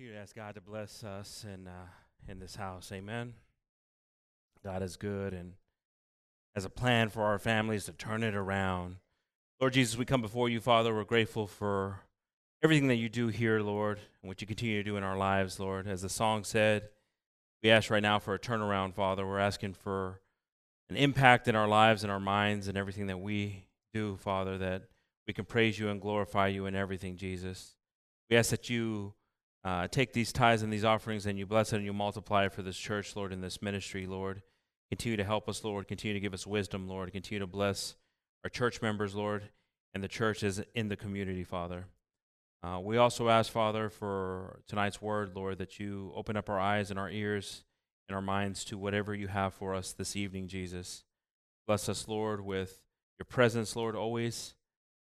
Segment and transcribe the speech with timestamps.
[0.00, 1.86] To ask God to bless us in, uh,
[2.28, 2.90] in this house.
[2.90, 3.34] Amen.
[4.64, 5.52] God is good and
[6.56, 8.96] has a plan for our families to turn it around.
[9.60, 10.92] Lord Jesus, we come before you, Father.
[10.92, 12.00] We're grateful for
[12.60, 15.60] everything that you do here, Lord, and what you continue to do in our lives,
[15.60, 15.86] Lord.
[15.86, 16.88] As the song said,
[17.62, 19.24] we ask right now for a turnaround, Father.
[19.24, 20.20] We're asking for
[20.90, 24.82] an impact in our lives and our minds and everything that we do, Father, that
[25.28, 27.76] we can praise you and glorify you in everything, Jesus.
[28.28, 29.14] We ask that you
[29.64, 32.52] uh, take these tithes and these offerings and you bless it and you multiply it
[32.52, 34.42] for this church, Lord, in this ministry, Lord.
[34.90, 35.88] Continue to help us, Lord.
[35.88, 37.10] Continue to give us wisdom, Lord.
[37.12, 37.96] Continue to bless
[38.44, 39.48] our church members, Lord,
[39.94, 41.86] and the churches in the community, Father.
[42.62, 46.90] Uh, we also ask, Father, for tonight's word, Lord, that you open up our eyes
[46.90, 47.64] and our ears
[48.08, 51.04] and our minds to whatever you have for us this evening, Jesus.
[51.66, 52.82] Bless us, Lord, with
[53.18, 54.54] your presence, Lord, always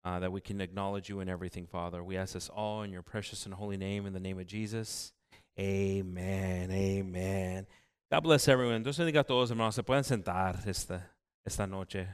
[0.03, 2.03] uh, that we can acknowledge you in everything, Father.
[2.03, 5.13] We ask this all in your precious and holy name, in the name of Jesus.
[5.59, 6.71] Amen.
[6.71, 7.67] Amen.
[8.11, 8.81] God bless everyone.
[8.81, 11.03] Entonces diga a todos, hermanos, se pueden sentar esta,
[11.45, 12.07] esta noche.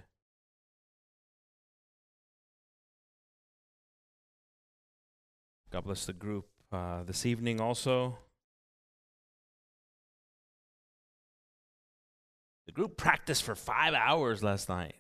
[5.72, 8.18] God bless the group uh, this evening also.
[12.66, 14.96] The group practiced for five hours last night.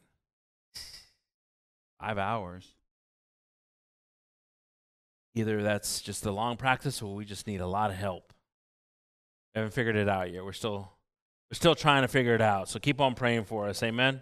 [1.99, 2.73] Five hours.
[5.33, 8.33] Either that's just a long practice or we just need a lot of help.
[9.53, 10.43] We haven't figured it out yet.
[10.43, 10.91] We're still
[11.51, 12.69] we're still trying to figure it out.
[12.69, 13.83] So keep on praying for us.
[13.83, 14.21] Amen.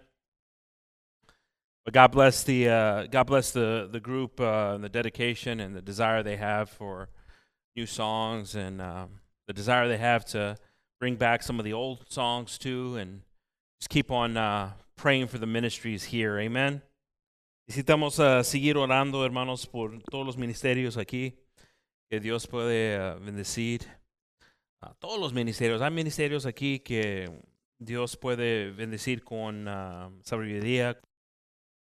[1.85, 5.75] But God bless the uh, God bless the the group uh, and the dedication and
[5.75, 7.09] the desire they have for
[7.75, 10.57] new songs and um, the desire they have to
[10.99, 13.21] bring back some of the old songs too, and
[13.81, 16.39] just keep on uh, praying for the ministries here.
[16.39, 16.81] Amen.
[17.65, 21.39] Necesitamos uh, seguir orando, hermanos, por todos los ministerios aquí,
[22.09, 23.87] que Dios puede uh, bendecir.
[24.81, 25.81] Uh, todos los ministerios.
[25.81, 27.31] Hay ministerios aquí que
[27.79, 29.65] Dios puede bendecir con
[30.23, 30.99] sabiduría,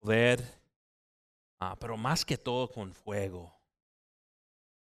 [0.00, 0.40] poder,
[1.78, 3.52] pero más que todo con fuego.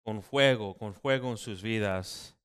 [0.03, 2.38] Con fuego, con fuego en sus vidas,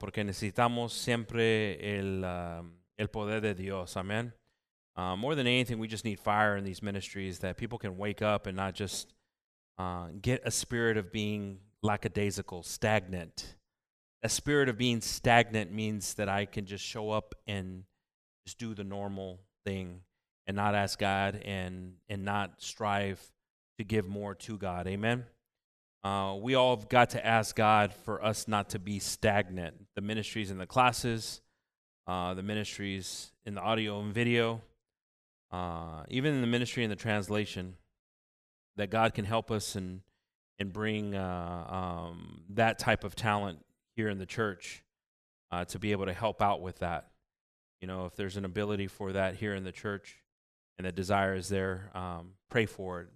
[0.00, 2.24] porque necesitamos siempre el,
[2.96, 3.96] el poder de Dios.
[3.96, 4.34] Amén.
[4.96, 8.22] Uh, more than anything, we just need fire in these ministries that people can wake
[8.22, 9.12] up and not just
[9.78, 13.56] uh, get a spirit of being lackadaisical, stagnant.
[14.22, 17.84] A spirit of being stagnant means that I can just show up and
[18.46, 20.00] just do the normal thing
[20.46, 23.20] and not ask God and and not strive
[23.78, 24.86] to give more to God.
[24.86, 25.24] Amen.
[26.02, 29.74] Uh, we all have got to ask God for us not to be stagnant.
[29.94, 31.40] The ministries in the classes,
[32.06, 34.60] uh, the ministries in the audio and video,
[35.54, 37.76] uh, even in the ministry and the translation,
[38.76, 40.00] that God can help us and
[40.58, 43.58] and bring uh, um, that type of talent
[43.96, 44.84] here in the church
[45.50, 47.10] uh, to be able to help out with that.
[47.80, 50.22] You know, if there's an ability for that here in the church
[50.78, 53.08] and the desire is there, um, pray for it.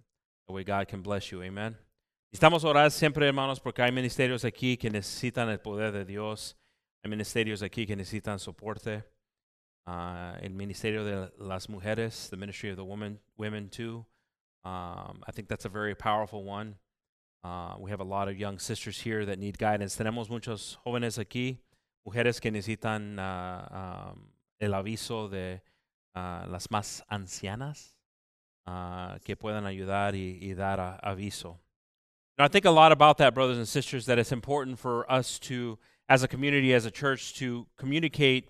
[0.47, 1.41] The way God can bless you.
[1.43, 1.75] Amen.
[2.35, 6.55] Estamos orar siempre, hermanos, porque hay ministerios aquí que necesitan el poder de Dios.
[7.03, 9.03] Hay ministerios aquí que necesitan soporte.
[9.89, 14.05] Uh, el ministerio de las mujeres, the ministry of the women, women too.
[14.63, 16.75] Um, I think that's a very powerful one.
[17.43, 19.95] Uh, we have a lot of young sisters here that need guidance.
[19.95, 21.57] Tenemos muchos jóvenes aquí,
[22.05, 24.27] mujeres que necesitan uh, um,
[24.59, 25.61] el aviso de
[26.15, 27.95] uh, las más ancianas
[28.67, 31.57] uh, que puedan ayudar y, y dar a, aviso.
[32.37, 35.39] And I think a lot about that, brothers and sisters, that it's important for us
[35.39, 38.49] to, as a community, as a church, to communicate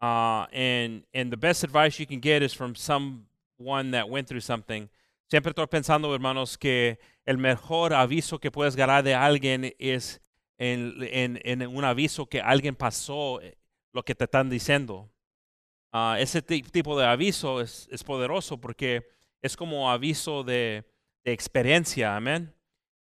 [0.00, 4.40] uh, and and the best advice you can get is from someone that went through
[4.40, 4.88] something.
[5.30, 10.20] Siempre estoy pensando, hermanos, que el mejor aviso que puedes ganar de alguien es
[10.58, 13.56] en, en, en un aviso que alguien pasó eh,
[13.92, 15.08] lo que te están diciendo.
[15.92, 19.02] Uh, ese tipo de aviso es, es, poderoso porque
[19.42, 20.84] es como aviso de,
[21.24, 22.52] de experiencia, amén.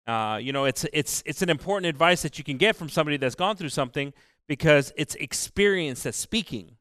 [0.08, 3.18] Uh, you know, it's, it's, it's an important advice that you can get from somebody
[3.18, 4.12] that's gone through something
[4.48, 6.79] because it's experience that's speaking.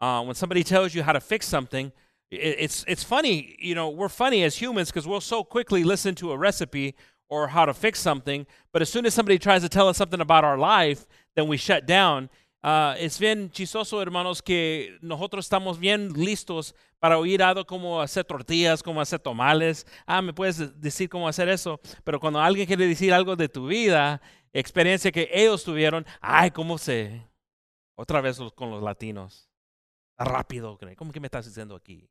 [0.00, 1.92] Uh, when somebody tells you how to fix something,
[2.30, 3.56] it, it's it's funny.
[3.58, 6.94] You know, we're funny as humans because we'll so quickly listen to a recipe
[7.28, 10.20] or how to fix something, but as soon as somebody tries to tell us something
[10.20, 12.30] about our life, then we shut down.
[12.62, 18.24] Uh, es bien chistoso, hermanos, que nosotros estamos bien listos para oír algo como hacer
[18.24, 19.86] tortillas, como hacer tomales.
[20.06, 21.80] Ah, me puedes decir cómo hacer eso.
[22.04, 24.20] Pero cuando alguien quiere decir algo de tu vida,
[24.52, 27.22] experiencia que ellos tuvieron, ay, ¿cómo se?
[27.94, 29.45] Otra vez con los latinos
[30.24, 30.78] rápido.
[30.96, 32.08] ¿Cómo que me estás diciendo aquí?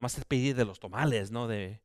[0.00, 1.46] Más te pedí de los tomales, ¿no?
[1.48, 1.80] De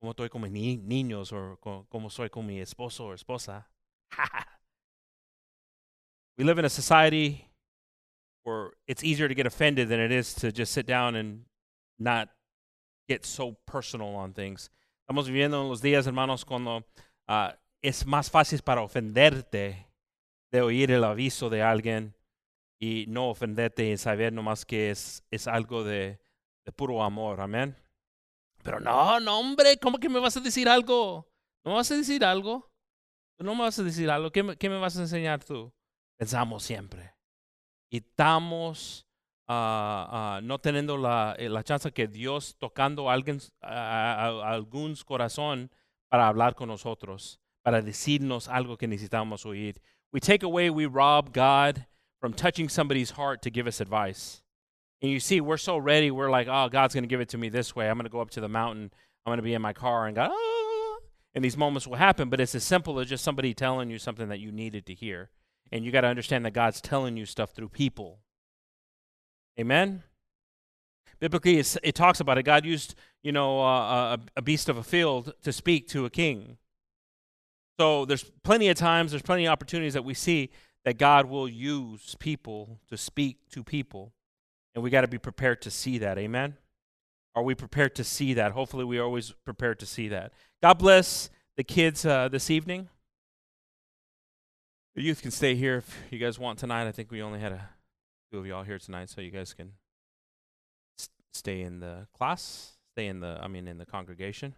[0.00, 3.68] cómo estoy con mis ni niños o cómo soy con mi esposo o esposa.
[6.38, 7.48] we live in a society
[8.44, 11.44] where it's easier to get offended than it is to just sit down and
[11.98, 12.28] not
[13.08, 14.70] get so personal on things.
[15.02, 16.84] Estamos viviendo en los días, hermanos, cuando
[17.28, 17.50] uh,
[17.82, 19.86] es más fácil para ofenderte
[20.50, 22.13] de oír el aviso de alguien
[22.84, 26.20] y no ofenderte y saber nomás que es, es algo de,
[26.66, 27.40] de puro amor.
[27.40, 27.74] Amén.
[28.62, 31.26] Pero no, no, hombre, ¿cómo que me vas a decir algo?
[31.64, 32.70] ¿No me vas a decir algo?
[33.38, 34.30] ¿No me vas a decir algo?
[34.30, 35.72] ¿Qué me, qué me vas a enseñar tú?
[36.18, 37.14] Pensamos siempre.
[37.88, 39.06] Y estamos
[39.48, 44.94] uh, uh, no teniendo la, la chance que Dios tocando a, alguien, a, a, algún
[45.06, 45.70] corazón
[46.10, 49.80] para hablar con nosotros, para decirnos algo que necesitamos oír.
[50.12, 51.86] We take away, we rob God
[52.24, 54.40] from touching somebody's heart to give us advice.
[55.02, 57.36] And you see, we're so ready, we're like, oh, God's going to give it to
[57.36, 57.86] me this way.
[57.86, 58.90] I'm going to go up to the mountain.
[59.26, 61.00] I'm going to be in my car and God, oh,
[61.34, 62.30] and these moments will happen.
[62.30, 65.28] But it's as simple as just somebody telling you something that you needed to hear.
[65.70, 68.20] And you got to understand that God's telling you stuff through people.
[69.60, 70.02] Amen?
[71.20, 72.44] Biblically, it talks about it.
[72.44, 76.10] God used, you know, uh, a, a beast of a field to speak to a
[76.10, 76.56] king.
[77.78, 80.52] So there's plenty of times, there's plenty of opportunities that we see
[80.84, 84.12] that God will use people to speak to people.
[84.74, 86.18] And we got to be prepared to see that.
[86.18, 86.56] Amen?
[87.34, 88.52] Are we prepared to see that?
[88.52, 90.32] Hopefully, we are always prepared to see that.
[90.62, 92.88] God bless the kids uh, this evening.
[94.94, 96.86] The youth can stay here if you guys want tonight.
[96.86, 97.68] I think we only had a
[98.30, 99.72] two of y'all here tonight, so you guys can
[100.98, 104.54] s- stay in the class, stay in the, I mean, in the congregation.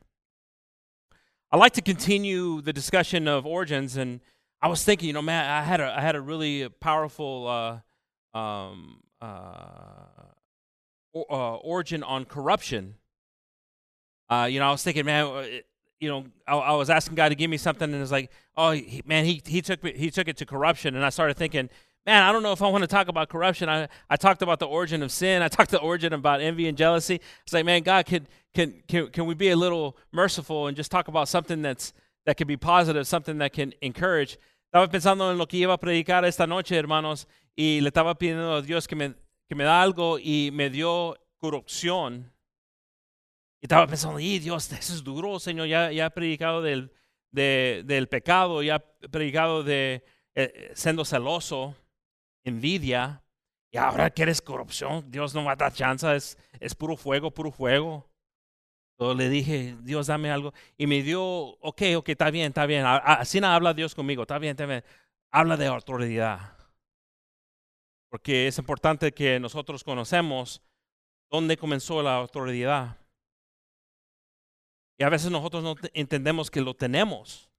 [1.50, 4.20] I'd like to continue the discussion of origins, and
[4.60, 7.82] I was thinking, you know, man, I had a, I had a really powerful
[8.34, 10.06] uh, um, uh,
[11.12, 12.94] or, uh, origin on corruption.
[14.28, 15.44] Uh, you know, I was thinking, man, uh,
[16.00, 18.72] you know, I, I, was asking God to give me something, and it's like, oh
[18.72, 21.70] he, man, he he took me, he took it to corruption, and I started thinking,
[22.04, 23.68] man, I don't know if I want to talk about corruption.
[23.68, 25.42] I I talked about the origin of sin.
[25.42, 27.20] I talked the origin about envy and jealousy.
[27.44, 30.90] It's like, man, God, can can can can we be a little merciful and just
[30.90, 31.92] talk about something that's
[32.26, 34.38] that can be positive, something that can encourage.
[34.70, 37.26] Estaba pensando en lo que iba a predicar esta noche, hermanos,
[37.56, 39.14] y le estaba pidiendo a Dios que me
[39.49, 42.32] que me da algo y me dio corrupción.
[43.61, 45.69] Y estaba pensando, y Dios, eso es duro, Señor.
[45.69, 46.93] Ya, ya he predicado del,
[47.31, 51.75] de, del pecado, ya he predicado de eh, siendo celoso,
[52.44, 53.23] envidia.
[53.70, 55.11] Y ahora quieres corrupción.
[55.11, 56.14] Dios no va a dar chance.
[56.14, 58.08] Es, es puro fuego, puro fuego.
[58.98, 60.54] Entonces le dije, Dios, dame algo.
[60.78, 62.84] Y me dio, ok, ok, está bien, está bien.
[62.87, 64.82] Así no habla Dios conmigo, está bien, está.
[65.31, 66.56] Habla de autoridad.
[68.08, 70.62] Porque es importante que nosotros conocemos
[71.31, 72.96] dónde comenzó la autoridad.
[74.99, 77.50] Y a veces nosotros no entendemos que lo tenemos.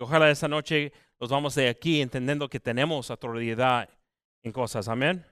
[0.00, 3.88] Ojalá esta noche nos vamos de aquí entendiendo que tenemos autoridad
[4.42, 4.88] en cosas.
[4.88, 5.24] Amén.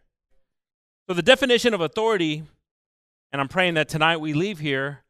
[1.09, 2.45] So the definition of authority,
[3.33, 5.05] and I'm praying that tonight we leave here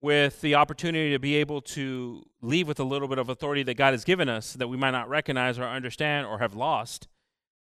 [0.00, 3.74] with the opportunity to be able to leave with a little bit of authority that
[3.74, 7.08] God has given us that we might not recognize or understand or have lost.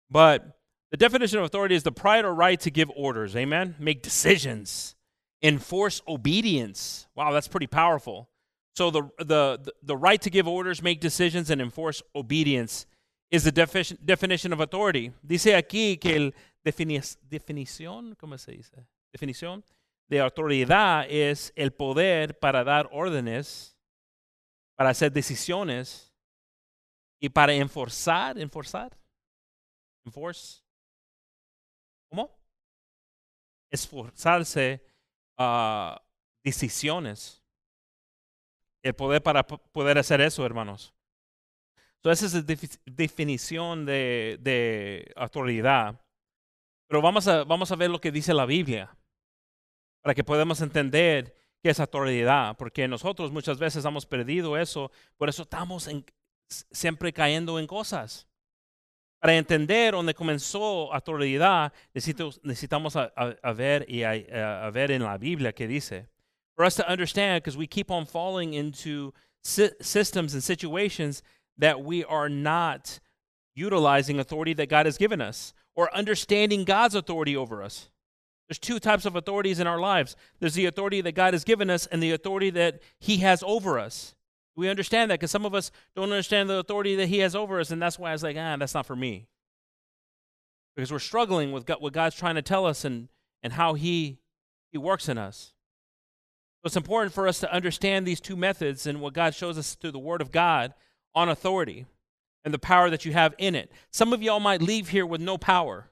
[0.10, 0.58] But
[0.90, 3.36] the definition of authority is the pride or right to give orders.
[3.36, 3.76] Amen.
[3.80, 4.96] Make decisions
[5.44, 7.06] enforce obedience.
[7.16, 8.30] Wow, that's pretty powerful.
[8.76, 12.88] So the the the right to give orders, make decisions, and enforce obedience
[13.30, 15.12] is the defi- definition of authority.
[15.26, 16.32] Dice aquí que el
[16.66, 18.88] defini definición, ¿cómo se dice?
[19.16, 19.64] Definición
[20.08, 23.78] de autoridad es el poder para dar órdenes,
[24.76, 26.14] para hacer decisiones
[27.20, 28.98] y para enforzar, enforzar,
[30.06, 30.62] enforce.
[32.10, 32.38] ¿Cómo?
[33.72, 34.86] Esforzarse
[35.40, 35.96] uh,
[36.44, 37.42] decisiones.
[38.84, 40.94] El poder para poder hacer eso, hermanos.
[41.96, 45.98] Entonces, esa es la definición de, de, autoridad.
[46.88, 48.94] Pero vamos a, vamos a ver lo que dice la Biblia
[50.04, 51.34] para que podamos entender
[51.64, 56.06] qué es autoridad, porque nosotros muchas veces hemos perdido eso, por eso estamos en,
[56.48, 58.28] siempre cayendo en cosas.
[59.20, 65.04] Para entender dónde comenzó autoridad, necesitamos a, a, a ver y a, a, ver en
[65.04, 66.10] la Biblia qué dice.
[66.58, 71.24] For us to understand, because we keep on falling into systems and situations
[71.58, 73.00] that we are not
[73.56, 77.90] utilizing authority that God has given us or understanding God's authority over us.
[78.48, 80.16] There's two types of authorities in our lives.
[80.40, 83.80] There's the authority that God has given us and the authority that he has over
[83.80, 84.16] us.
[84.56, 87.60] We understand that because some of us don't understand the authority that He has over
[87.60, 89.28] us, and that's why I was like, ah, that's not for me.
[90.76, 93.10] Because we're struggling with what God's trying to tell us and,
[93.42, 94.20] and how He
[94.72, 95.54] He works in us.
[96.62, 99.76] So it's important for us to understand these two methods and what God shows us
[99.76, 100.74] through the Word of God
[101.16, 101.86] on authority.
[102.46, 103.72] and the power that you have in it.
[103.90, 105.90] Some of y'all might leave here with no power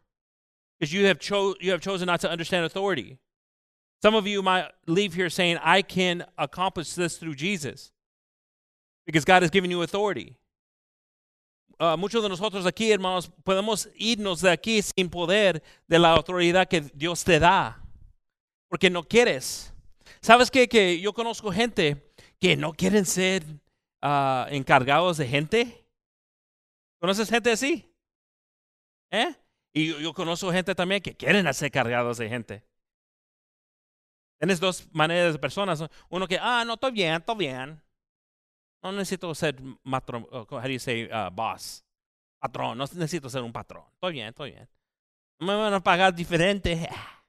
[0.81, 3.19] because you have cho- you have chosen not to understand authority.
[4.01, 7.93] Some of you might leave here saying, "I can accomplish this through Jesus,"
[9.05, 10.37] because God has given you authority.
[11.79, 16.67] Uh, muchos de nosotros aquí, hermanos, podemos irnos de aquí sin poder de la autoridad
[16.67, 17.79] que Dios te da,
[18.67, 19.71] porque no quieres.
[20.19, 20.67] ¿Sabes qué?
[20.67, 23.43] Que yo conozco gente que no quieren ser
[24.01, 25.85] uh, encargados de gente.
[26.99, 27.87] ¿Conoces gente así?
[29.11, 29.35] ¿Eh?
[29.73, 32.63] Y yo, conozco gente también que quieren ser cargados de gente.
[34.39, 35.83] Tienes dos maneras de personas.
[36.09, 37.81] Uno que, ah, no, estoy bien, estoy bien.
[38.83, 41.83] No necesito ser how do you say, uh, boss.
[42.41, 43.85] Patrón, no necesito ser un patrón.
[43.93, 44.67] Estoy bien, estoy bien.
[45.39, 46.87] Me van a pagar diferente.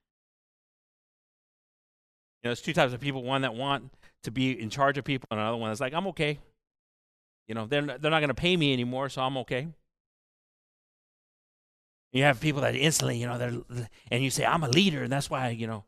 [2.43, 3.23] You know, there's two types of people.
[3.23, 3.89] One that want
[4.25, 6.41] to be in charge of people, and another one that's like, I'm okay.
[7.47, 9.69] You know, they're, they're not going to pay me anymore, so I'm okay.
[12.13, 15.11] You have people that instantly, you know, they're, and you say, I'm a leader, and
[15.11, 15.85] that's why, you know,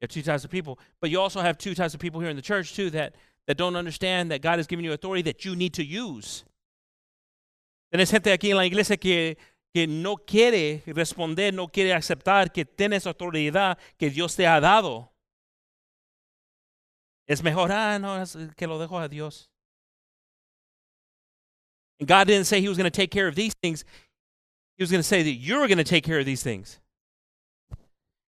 [0.00, 0.78] you have two types of people.
[1.00, 3.14] But you also have two types of people here in the church, too, that,
[3.46, 6.44] that don't understand that God has given you authority that you need to use.
[7.92, 9.36] Tienes gente aquí en la iglesia que,
[9.72, 15.10] que no quiere responder, no quiere aceptar que tienes autoridad que Dios te ha dado.
[17.28, 19.48] Es mejor, ah, no, es que lo dejo a Dios.
[22.00, 23.84] And God didn't say He was going to take care of these things.
[24.76, 26.80] He was going to say that you're going to take care of these things.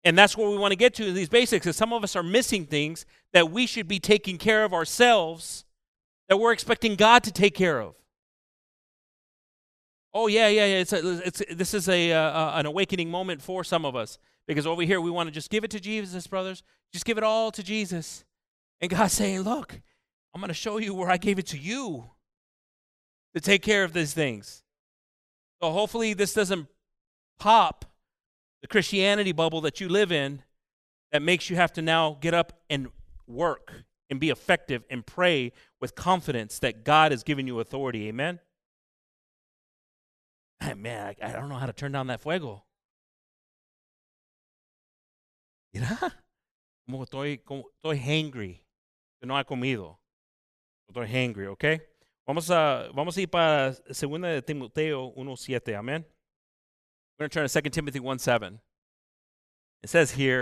[0.04, 1.66] And that's where we want to get to in these basics.
[1.66, 5.64] Is some of us are missing things that we should be taking care of ourselves
[6.28, 7.94] that we're expecting God to take care of.
[10.12, 10.76] Oh yeah, yeah, yeah.
[10.76, 14.66] It's, a, it's this is a uh, an awakening moment for some of us because
[14.66, 16.62] over here we want to just give it to Jesus, brothers.
[16.92, 18.24] Just give it all to Jesus.
[18.80, 19.80] And God's saying, "Look,
[20.34, 22.10] I'm going to show you where I gave it to you
[23.34, 24.63] to take care of these things."
[25.62, 26.68] So hopefully this doesn't
[27.38, 27.84] pop
[28.62, 30.42] the Christianity bubble that you live in
[31.12, 32.88] that makes you have to now get up and
[33.26, 38.08] work and be effective and pray with confidence that God has given you authority.
[38.08, 38.40] Amen.
[40.76, 42.64] Man, I, I don't know how to turn down that fuego.
[45.72, 46.14] Mira,
[46.86, 48.60] como estoy, como estoy hangry.
[49.22, 49.96] No ha comido.
[50.90, 51.82] Estoy hangry, ¿ok?
[52.26, 55.76] Vamos a, vamos a ir para 2 de Timoteo 1.7.
[55.76, 56.04] Amén.
[57.18, 58.58] We're going to turn to 2 Timothy 1.7.
[59.82, 60.40] It says here,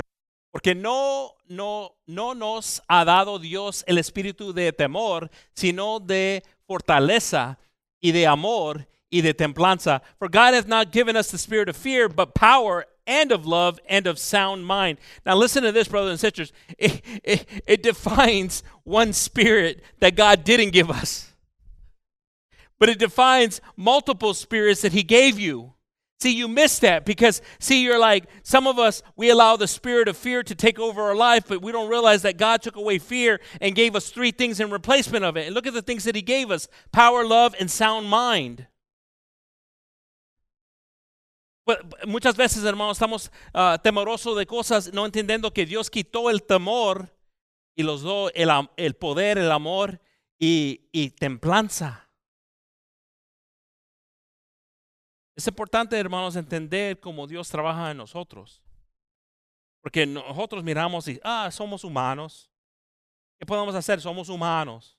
[0.53, 7.59] porque no, no, no nos ha dado Dios el espíritu de temor, sino de fortaleza
[8.01, 10.03] y de amor y de templanza.
[10.19, 13.81] For God hath not given us the spirit of fear, but power and of love
[13.89, 14.99] and of sound mind.
[15.27, 16.53] Now, listen to this, brothers and sisters.
[16.79, 21.32] It, it, it defines one spirit that God didn't give us,
[22.83, 25.73] but it defines multiple spirits that He gave you.
[26.19, 30.09] See, you miss that because, see, you're like, some of us, we allow the spirit
[30.09, 32.99] of fear to take over our life, but we don't realize that God took away
[32.99, 35.47] fear and gave us three things in replacement of it.
[35.47, 38.67] And look at the things that He gave us power, love, and sound mind.
[41.65, 46.41] But Muchas veces, hermanos, estamos uh, temerosos de cosas, no entendiendo que Dios quitó el
[46.41, 47.11] temor
[47.77, 50.01] y los dio el, el poder, el amor
[50.37, 52.09] y, y templanza.
[55.35, 58.63] Es importante, hermanos, entender cómo Dios trabaja en nosotros.
[59.81, 62.51] Porque nosotros miramos y, ah, somos humanos.
[63.39, 64.01] ¿Qué podemos hacer?
[64.01, 64.99] Somos humanos.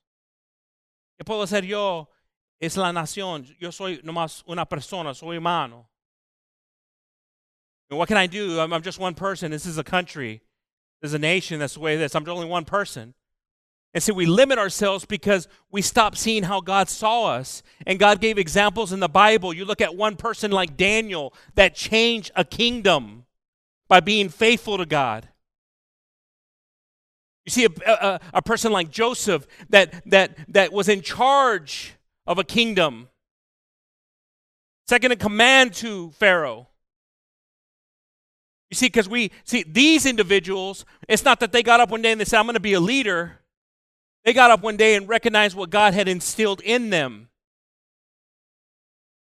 [1.16, 2.10] ¿Qué puedo hacer yo?
[2.58, 3.44] Es la nación.
[3.58, 5.88] Yo soy nomás una persona, soy humano.
[7.90, 8.60] what can I do?
[8.60, 9.52] I'm, I'm just one person.
[9.52, 10.42] This is a country.
[11.00, 11.60] This is a nation.
[11.60, 12.14] That's the way it is.
[12.14, 13.14] I'm only one person.
[13.94, 17.62] And so we limit ourselves because we stop seeing how God saw us.
[17.86, 19.54] And God gave examples in the Bible.
[19.54, 23.24] You look at one person like Daniel that changed a kingdom
[23.86, 25.28] by being faithful to God.
[27.46, 31.94] You see a, a, a person like Joseph that, that, that was in charge
[32.26, 33.08] of a kingdom,
[34.88, 36.68] second in command to Pharaoh.
[38.70, 42.10] You see, because we see these individuals, it's not that they got up one day
[42.10, 43.38] and they said, I'm going to be a leader.
[44.24, 47.28] They got up one day and recognized what God had instilled in them,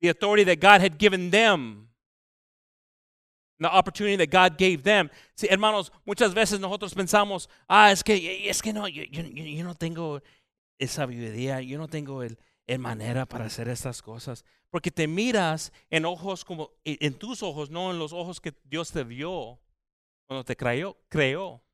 [0.02, 1.90] the authority that God had given them,
[3.60, 5.10] the opportunity that God gave them.
[5.36, 9.64] See, hermanos, muchas veces nosotros pensamos, ah, es que, es que no, yo, yo, yo
[9.66, 10.22] no tengo
[10.80, 14.46] esa sabiduría, yo no tengo el, el manera para hacer estas cosas.
[14.70, 18.92] Porque te miras en ojos como, en tus ojos, no en los ojos que Dios
[18.92, 19.60] te vio
[20.26, 20.98] cuando te creó.
[21.10, 21.65] creó.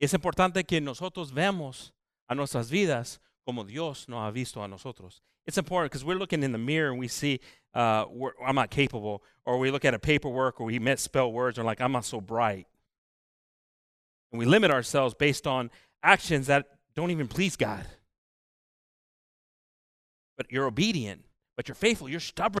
[0.00, 1.92] Es importante que nosotros veamos
[2.28, 5.22] a nuestras vidas como Dios nos ha visto a nosotros.
[5.46, 7.40] It's important because we're looking in the mirror and we see
[7.74, 8.04] uh,
[8.44, 11.80] I'm not capable, or we look at a paperwork or we misspell words and like,
[11.80, 12.66] I'm not so bright.
[14.32, 15.70] And we limit ourselves based on
[16.02, 17.86] actions that don't even please God.
[20.36, 21.24] But you're obedient,
[21.56, 22.60] but you're faithful, you're stubborn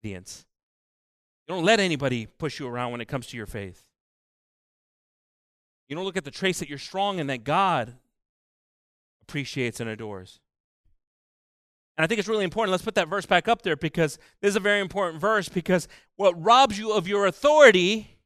[0.00, 0.44] obedience.
[1.46, 3.86] You don't let anybody push you around when it comes to your faith.
[5.88, 7.94] You don't look at the traits that you're strong and that God
[9.22, 10.40] appreciates and adores.
[11.96, 12.72] And I think it's really important.
[12.72, 15.88] Let's put that verse back up there because this is a very important verse because
[16.16, 18.18] what robs you of your authority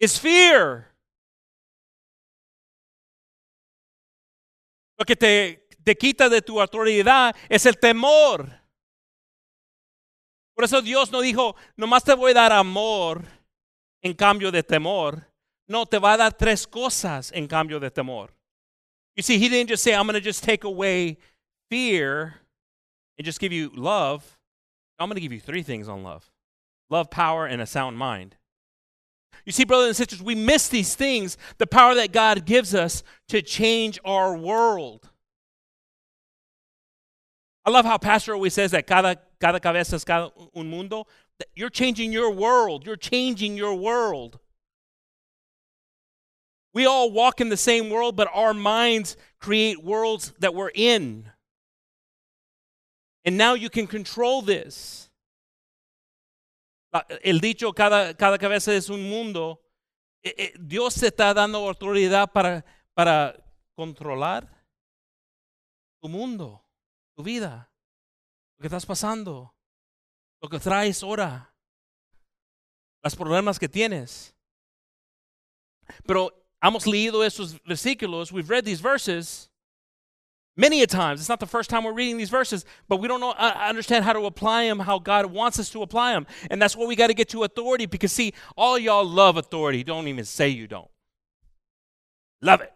[0.00, 0.86] is fear.
[4.98, 8.48] Lo que te, te quita de tu autoridad es el temor.
[10.54, 13.22] Por eso Dios no dijo, nomás te voy a dar amor
[14.02, 15.27] en cambio de temor.
[15.68, 18.28] No, te va a dar tres cosas en cambio de temor.
[19.16, 21.18] You see, he didn't just say, I'm going to just take away
[21.70, 22.34] fear
[23.18, 24.38] and just give you love.
[24.98, 26.30] I'm going to give you three things on love
[26.90, 28.36] love, power, and a sound mind.
[29.44, 33.02] You see, brothers and sisters, we miss these things, the power that God gives us
[33.28, 35.10] to change our world.
[37.64, 41.06] I love how Pastor always says that cada, cada cabeza es cada un mundo.
[41.38, 42.86] That You're changing your world.
[42.86, 44.38] You're changing your world.
[46.78, 51.28] We all walk in the same world, but our minds create worlds that we're in.
[53.24, 55.10] And now you can control this.
[57.24, 59.58] El dicho, cada, cada cabeza es un mundo.
[60.54, 63.34] Dios te está dando autoridad para, para
[63.74, 64.48] controlar
[66.00, 66.62] tu mundo
[67.16, 67.72] tu vida,
[68.56, 69.52] lo que estás pasando,
[70.40, 71.52] lo que traes ahora,
[73.02, 74.32] los problemas que tienes.
[76.06, 79.48] Pero hemos leído esos versículos, we've read these verses
[80.56, 81.20] many a times.
[81.20, 84.04] It's not the first time we're reading these verses, but we don't know, uh, understand
[84.04, 86.26] how to apply them, how God wants us to apply them.
[86.50, 89.84] And that's why we got to get to authority because, see, all y'all love authority.
[89.84, 90.90] Don't even say you don't.
[92.42, 92.72] Love it.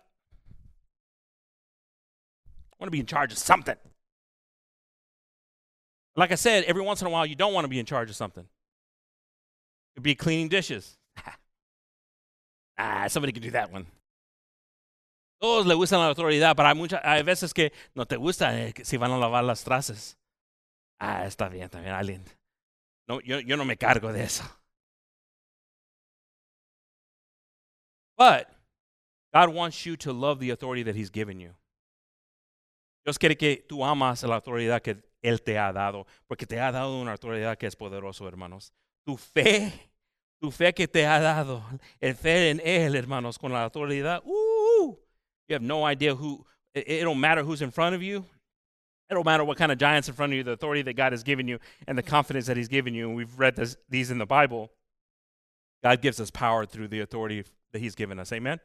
[2.46, 3.76] I want to be in charge of something.
[6.14, 8.10] Like I said, every once in a while, you don't want to be in charge
[8.10, 8.44] of something.
[8.44, 10.98] It could be cleaning dishes.
[12.76, 13.86] Ah, somebody can do that one.
[15.40, 18.72] Todos le gustan la autoridad, pero hay, muchas, hay veces que no te gusta eh,
[18.84, 20.16] si van a lavar las traces.
[21.00, 22.24] Ah, está bien, bien, alguien.
[23.08, 24.44] No, yo, yo no me cargo de eso.
[28.16, 28.46] But
[29.32, 31.56] God wants you to love the authority that He's given you.
[33.04, 36.70] Dios quiere que tú amas la autoridad que Él te ha dado, porque te ha
[36.70, 38.72] dado una autoridad que es poderoso, hermanos.
[39.04, 39.72] Tu fe,
[40.42, 41.62] tu fe que te ha dado,
[42.00, 44.22] el fe en Él, hermanos, con la autoridad.
[44.24, 44.96] Uh,
[45.48, 48.24] you have no idea who, it, it don't matter who's in front of you.
[49.08, 51.12] It don't matter what kind of giants in front of you, the authority that God
[51.12, 53.06] has given you and the confidence that He's given you.
[53.06, 54.72] And we've read this, these in the Bible.
[55.84, 58.32] God gives us power through the authority that He's given us.
[58.32, 58.58] Amen.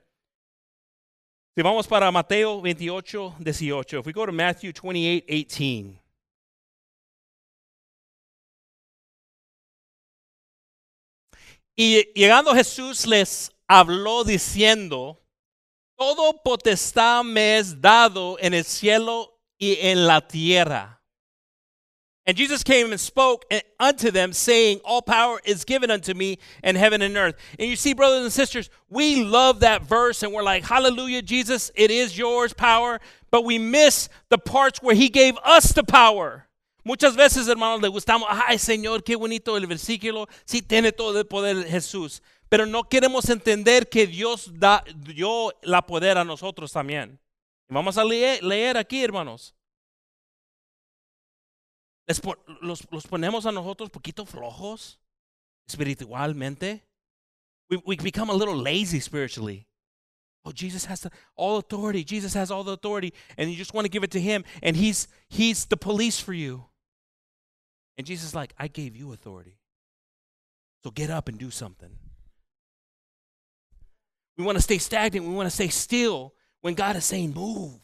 [1.56, 4.00] Si vamos para Mateo 28, 18.
[4.00, 6.00] If we go to Matthew 28, 18.
[11.78, 15.22] Y llegando Jesús les habló diciendo,
[15.96, 20.98] todo potestad me es dado en el cielo y en la tierra.
[22.26, 26.40] And Jesus came and spoke eh, unto them, saying, All power is given unto me
[26.62, 27.36] in heaven and earth.
[27.58, 31.72] And you see, brothers and sisters, we love that verse and we're like, Hallelujah, Jesus,
[31.74, 33.00] it is yours, power.
[33.32, 36.47] But we miss the parts where He gave us the power.
[36.88, 41.28] Muchas veces, hermanos, le gustamos, ay Señor, qué bonito el versículo, sí tiene todo el
[41.28, 47.20] poder Jesús, pero no queremos entender que Dios da, dio la poder a nosotros también.
[47.68, 49.54] Vamos a leer, aquí, hermanos.
[52.62, 54.98] Los, los, ponemos a nosotros poquito flojos
[55.68, 56.88] espiritualmente.
[57.70, 59.68] We, we become a little lazy spiritually.
[60.46, 62.06] Oh, Jesus has the, all authority.
[62.06, 64.78] Jesus has all the authority, and you just want to give it to Him, and
[64.78, 66.64] He's He's the police for you.
[67.98, 69.58] And Jesus is like, I gave you authority.
[70.84, 71.90] So get up and do something.
[74.38, 75.26] We want to stay stagnant.
[75.26, 77.80] We want to stay still when God is saying, move.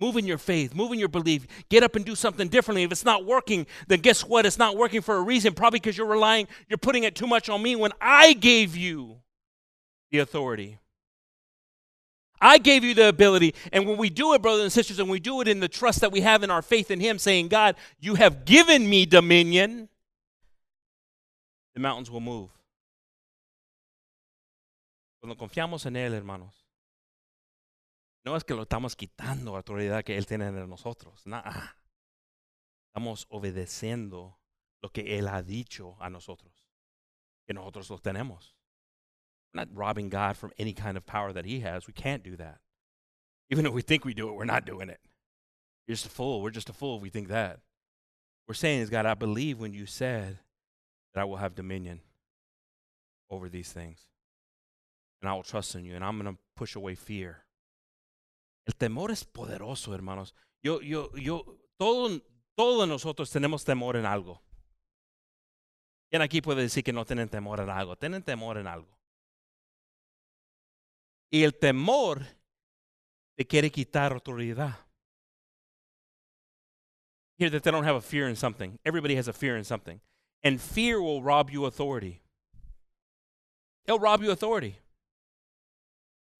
[0.00, 1.46] Move in your faith, move in your belief.
[1.68, 2.84] Get up and do something differently.
[2.84, 4.46] If it's not working, then guess what?
[4.46, 5.52] It's not working for a reason.
[5.52, 9.18] Probably because you're relying, you're putting it too much on me when I gave you
[10.10, 10.78] the authority.
[12.40, 13.54] I gave you the ability.
[13.72, 16.00] And when we do it, brothers and sisters, and we do it in the trust
[16.00, 19.88] that we have in our faith in Him, saying, God, you have given me dominion,
[21.74, 22.50] the mountains will move.
[25.20, 26.60] Cuando confiamos en Él, hermanos,
[28.24, 31.26] No es que lo estamos quitando autoridad que Él tiene de nosotros.
[31.26, 31.76] Nada.
[32.88, 34.38] Estamos obedeciendo
[34.82, 36.52] lo que Él ha dicho a nosotros.
[37.46, 38.56] Que nosotros lo tenemos.
[39.52, 41.86] Not robbing God from any kind of power that He has.
[41.86, 42.58] We can't do that.
[43.50, 45.00] Even if we think we do it, we're not doing it.
[45.86, 46.40] You're just a fool.
[46.40, 47.60] We're just a fool if we think that.
[48.46, 50.38] We're saying is, God, I believe when you said
[51.14, 52.00] that I will have dominion
[53.28, 54.06] over these things.
[55.20, 55.94] And I will trust in you.
[55.94, 57.44] And I'm going to push away fear.
[58.66, 60.32] El temor es poderoso, hermanos.
[60.62, 61.44] Yo, yo, yo,
[61.78, 62.20] todo,
[62.56, 64.40] todos nosotros tenemos temor en algo.
[66.10, 67.96] ¿Quién aquí puede decir que no tienen temor en algo?
[67.96, 68.99] Tienen temor en algo.
[71.30, 72.22] Y el temor
[73.36, 74.74] te quiere quitar autoridad.
[77.38, 78.78] Here that they don't have a fear in something.
[78.84, 80.00] Everybody has a fear in something.
[80.42, 82.20] And fear will rob you authority.
[83.86, 84.76] It'll rob you authority.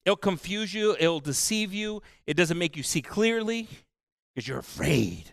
[0.04, 3.68] It'll confuse you, it'll deceive you, it doesn't make you see clearly
[4.34, 5.30] because you're afraid.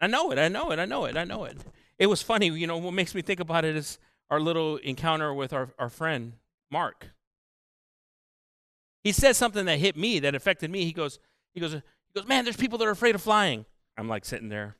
[0.00, 1.56] I know it, I know it, I know it, I know it.
[1.98, 3.98] It was funny, you know, what makes me think about it is
[4.30, 6.34] our little encounter with our, our friend,
[6.70, 7.10] Mark.
[9.04, 10.84] He said something that hit me, that affected me.
[10.84, 11.18] He goes,
[11.54, 11.80] he goes, he
[12.14, 13.64] goes, man, there's people that are afraid of flying.
[13.96, 14.76] I'm like sitting there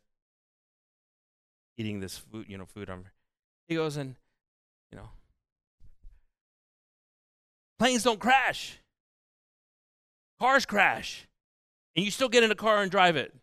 [1.77, 2.89] eating this food, you know, food.
[2.89, 3.05] I'm,
[3.69, 4.17] he goes, and,
[4.91, 5.09] you know,
[7.79, 8.79] planes don't crash.
[10.41, 11.29] Cars crash.
[11.95, 13.35] And you still get in a car and drive it.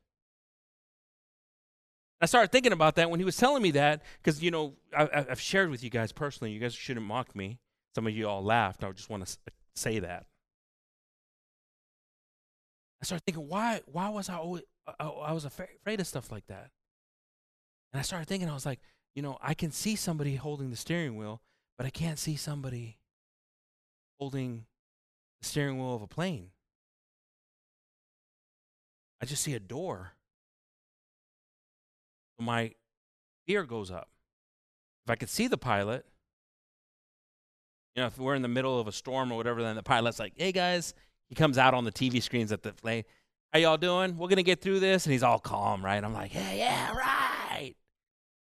[2.21, 5.25] I started thinking about that when he was telling me that, because, you know, I,
[5.27, 6.51] have shared with you guys personally.
[6.51, 7.59] You guys shouldn't mock me.
[7.95, 8.83] Some of you all laughed.
[8.83, 10.25] I just want to uh, say that.
[13.01, 16.31] I started thinking, why, why was I always, uh, I, I was afraid of stuff
[16.31, 16.69] like that?
[17.91, 18.79] And I started thinking, I was like,
[19.13, 21.41] you know, I can see somebody holding the steering wheel,
[21.77, 22.97] but I can't see somebody
[24.19, 24.65] holding
[25.41, 26.49] the steering wheel of a plane.
[29.21, 30.13] I just see a door
[32.39, 32.71] my
[33.47, 34.09] fear goes up.
[35.05, 36.05] If I could see the pilot,
[37.95, 40.19] you know, if we're in the middle of a storm or whatever, then the pilot's
[40.19, 40.93] like, hey guys,
[41.29, 43.03] he comes out on the TV screens at the plane.
[43.51, 44.17] How y'all doing?
[44.17, 46.03] We're gonna get through this, and he's all calm, right?
[46.03, 47.75] I'm like, yeah, yeah, right.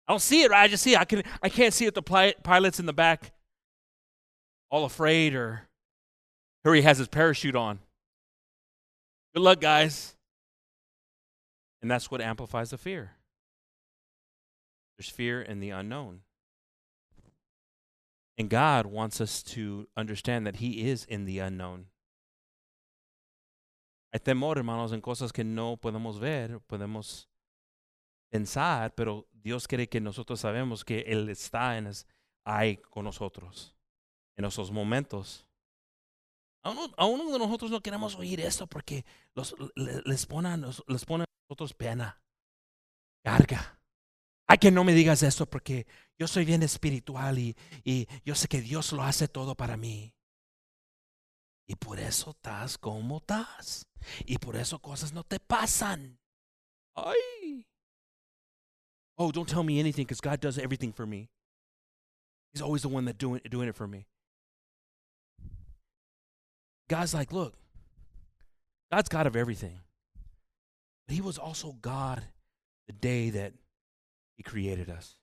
[0.07, 0.63] I don't see it, right?
[0.63, 0.99] I just see it.
[0.99, 1.95] I can I can't see it.
[1.95, 3.33] The pilot's in the back,
[4.71, 5.63] all afraid, or
[6.65, 7.81] or he has his parachute on.
[9.35, 10.15] Good luck, guys.
[11.83, 13.13] And that's what amplifies the fear.
[14.97, 16.21] There's fear in the unknown.
[18.37, 21.87] And God wants us to understand that He is in the unknown.
[24.13, 27.29] Hay temor, hermanos, en cosas que no podemos ver, podemos
[28.31, 32.07] pensar, pero Dios quiere que nosotros sabemos que Él está en es,
[32.45, 33.75] ahí con nosotros
[34.37, 35.47] en esos momentos.
[36.63, 41.05] A uno, a uno, de nosotros no queremos oír esto porque los, les, pone, les
[41.05, 42.23] pone a nosotros pena,
[43.23, 43.79] carga.
[44.47, 45.87] Ay, que no me digas esto porque
[46.19, 50.15] yo soy bien espiritual y, y yo sé que Dios lo hace todo para mí.
[51.67, 53.87] Y por eso estás como estás.
[54.27, 56.19] Y por eso cosas no te pasan.
[56.95, 57.67] Ay.
[59.17, 61.31] Oh, don't tell me anything because God does everything for me.
[62.53, 64.07] He's always the one that doing, doing it for me.
[66.89, 67.55] God's like, look,
[68.93, 69.81] God's God of everything.
[71.07, 72.23] But he was also God
[72.87, 73.55] the day that
[74.37, 75.17] he created us.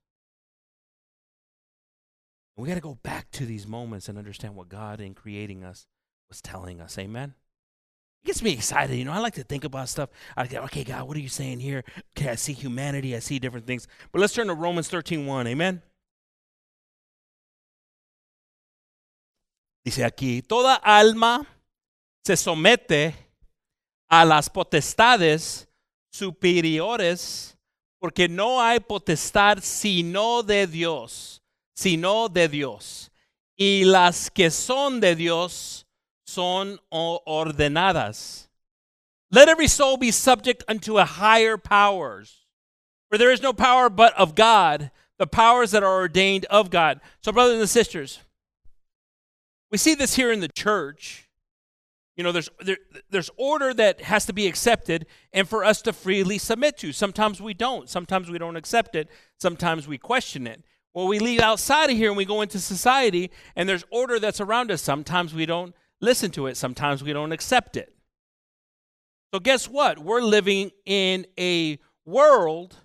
[2.58, 5.88] we got to go back to these moments and understand what God, in creating us,
[6.30, 6.98] was telling us.
[6.98, 7.34] Amen.
[8.24, 8.96] It gets me excited.
[8.96, 10.10] You know, I like to think about stuff.
[10.38, 11.84] I go, okay, God, what are you saying here?
[12.16, 13.16] Okay, I see humanity.
[13.16, 13.88] I see different things.
[14.12, 15.48] But let's turn to Romans 13 1.
[15.48, 15.82] Amen.
[19.84, 21.48] Dice aquí, toda alma
[22.24, 23.16] se somete
[24.08, 25.68] a las potestades
[26.14, 27.58] superiores
[28.02, 31.42] porque no hay potestad sino de Dios,
[31.76, 33.12] sino de Dios.
[33.56, 35.86] Y las que son de Dios
[36.26, 38.50] son ordenadas.
[39.30, 42.48] Let every soul be subject unto a higher powers.
[43.10, 47.02] For there is no power but of God, the powers that are ordained of God.
[47.22, 48.20] So, brothers and sisters,
[49.70, 51.30] we see this here in the church.
[52.22, 52.78] You know, there's, there,
[53.10, 56.92] there's order that has to be accepted and for us to freely submit to.
[56.92, 57.90] Sometimes we don't.
[57.90, 59.10] Sometimes we don't accept it.
[59.40, 60.64] Sometimes we question it.
[60.94, 64.40] Well, we leave outside of here and we go into society and there's order that's
[64.40, 64.84] around us.
[64.84, 66.58] Sometimes we don't listen to it.
[66.58, 67.92] Sometimes we don't accept it.
[69.34, 69.98] So, guess what?
[69.98, 72.76] We're living in a world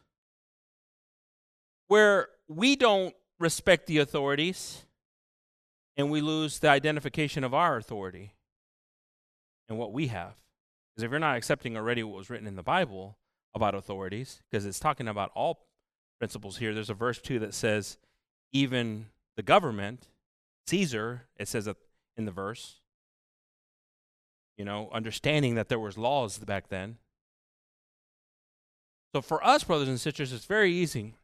[1.88, 4.87] where we don't respect the authorities
[5.94, 8.33] and we lose the identification of our authority.
[9.68, 10.35] And what we have.
[10.90, 13.18] Because if you're not accepting already what was written in the Bible
[13.55, 15.66] about authorities, because it's talking about all
[16.18, 17.98] principles here, there's a verse too that says,
[18.52, 20.09] even the government,
[20.66, 21.68] Caesar, it says
[22.16, 22.81] in the verse,
[24.57, 26.96] you know, understanding that there was laws back then.
[29.14, 31.14] So for us, brothers and sisters, it's very easy,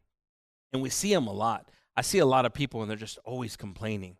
[0.72, 1.68] and we see them a lot.
[1.96, 4.16] I see a lot of people, and they're just always complaining.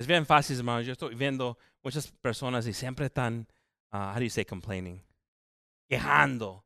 [0.00, 0.80] Es bien fácil, hermano.
[0.80, 3.46] Yo estoy viendo muchas personas y siempre están,
[3.92, 5.04] uh, how do you say complaining?
[5.86, 6.64] Quejando.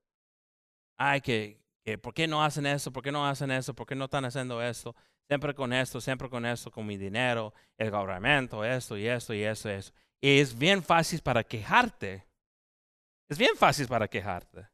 [0.96, 2.92] Ay, que, que, ¿por qué no hacen eso?
[2.92, 3.74] ¿Por qué no hacen eso?
[3.74, 4.94] ¿Por qué no están haciendo esto?
[5.26, 9.42] Siempre con esto, siempre con esto, con mi dinero, el gobierno, esto y esto y
[9.42, 12.24] esto y eso es bien fácil para quejarte.
[13.28, 14.68] Es bien fácil para quejarte.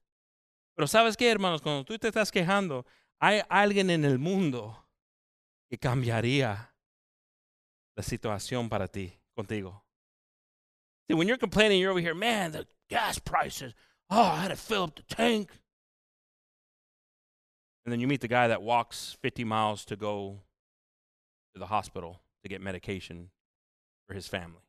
[0.75, 2.85] Pero sabes qué, hermanos, cuando tú te estás quejando,
[3.19, 4.87] hay alguien en el mundo
[5.71, 6.70] que cambiaría
[8.01, 9.83] la situación para ti, contigo.
[11.07, 13.75] See, when you're complaining, you're over here, man, the gas prices,
[14.09, 15.51] oh, I had to fill up the tank.
[17.85, 20.41] And then you meet the guy that walks 50 miles to go
[21.55, 23.31] to the hospital to get medication
[24.07, 24.63] for his family.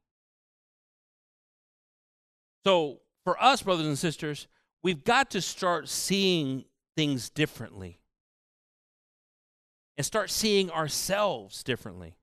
[2.65, 4.47] So, for us, brothers and sisters,
[4.83, 6.65] we've got to start seeing
[6.95, 7.99] things differently
[9.97, 12.15] and start seeing ourselves differently.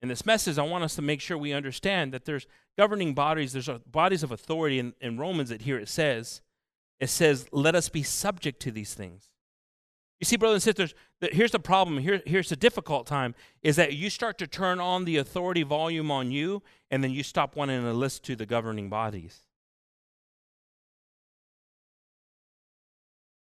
[0.00, 3.52] In this message, I want us to make sure we understand that there's governing bodies,
[3.52, 4.78] there's bodies of authority.
[4.78, 6.40] In, in Romans, it here it says,
[7.00, 9.30] it says, let us be subject to these things.
[10.20, 10.94] You see, brothers and sisters,
[11.32, 11.98] here's the problem.
[11.98, 16.10] Here, here's the difficult time is that you start to turn on the authority volume
[16.10, 19.42] on you, and then you stop wanting to listen to the governing bodies.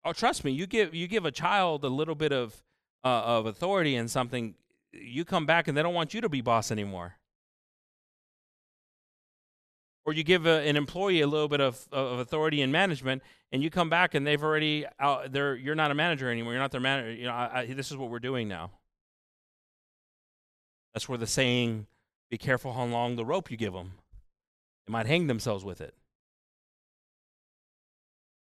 [0.03, 2.63] Oh, trust me, you give you give a child a little bit of
[3.03, 4.55] uh, of authority in something,
[4.93, 7.15] you come back and they don't want you to be boss anymore.
[10.05, 13.21] Or you give a, an employee a little bit of, of authority in management,
[13.51, 16.53] and you come back and they've already out, they're, you're not a manager anymore.
[16.53, 17.13] You're not their manager.
[17.13, 18.71] You know, I, I, this is what we're doing now.
[20.93, 21.85] That's where the saying,
[22.31, 23.93] "Be careful how long the rope you give them."
[24.87, 25.93] They might hang themselves with it.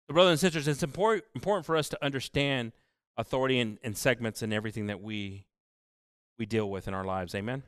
[0.08, 2.71] So, brothers and sisters, it's important important for us to understand
[3.17, 5.45] authority and, and segments and everything that we
[6.45, 7.36] deal with in our lives.
[7.36, 7.63] Amen.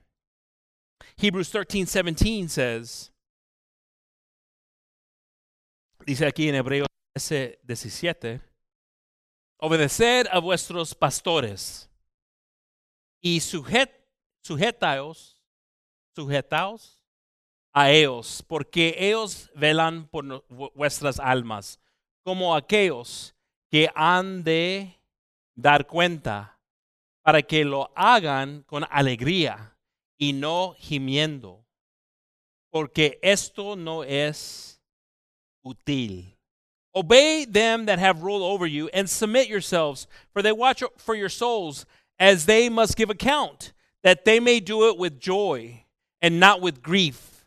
[1.18, 3.12] Hebrews 13, 17 says,
[6.06, 8.42] dice aquí en Hebreos 17,
[9.60, 11.90] obedeced a vuestros pastores
[13.22, 13.90] y sujet,
[14.44, 15.38] sujetaos,
[16.16, 17.00] sujetaos
[17.74, 21.80] a ellos, porque ellos velan por vuestras almas,
[22.24, 23.34] como aquellos
[23.70, 25.00] que han de
[25.56, 26.53] dar cuenta
[27.24, 29.76] para que lo hagan con alegría
[30.18, 31.64] y no gimiendo,
[32.72, 34.80] porque esto no es
[35.66, 36.36] útil.
[36.96, 41.30] Obey them that have rule over you and submit yourselves, for they watch for your
[41.30, 41.86] souls
[42.20, 45.84] as they must give account, that they may do it with joy
[46.22, 47.46] and not with grief.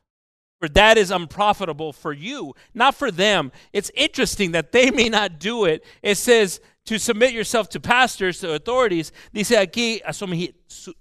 [0.59, 3.53] For that is unprofitable for you, not for them.
[3.73, 5.85] It's interesting that they may not do it.
[6.03, 10.13] It says, to submit yourself to pastors, to authorities, dice aquí, a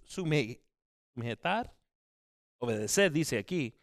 [0.07, 1.71] sujetar,
[2.61, 3.73] obedecer, dice aquí,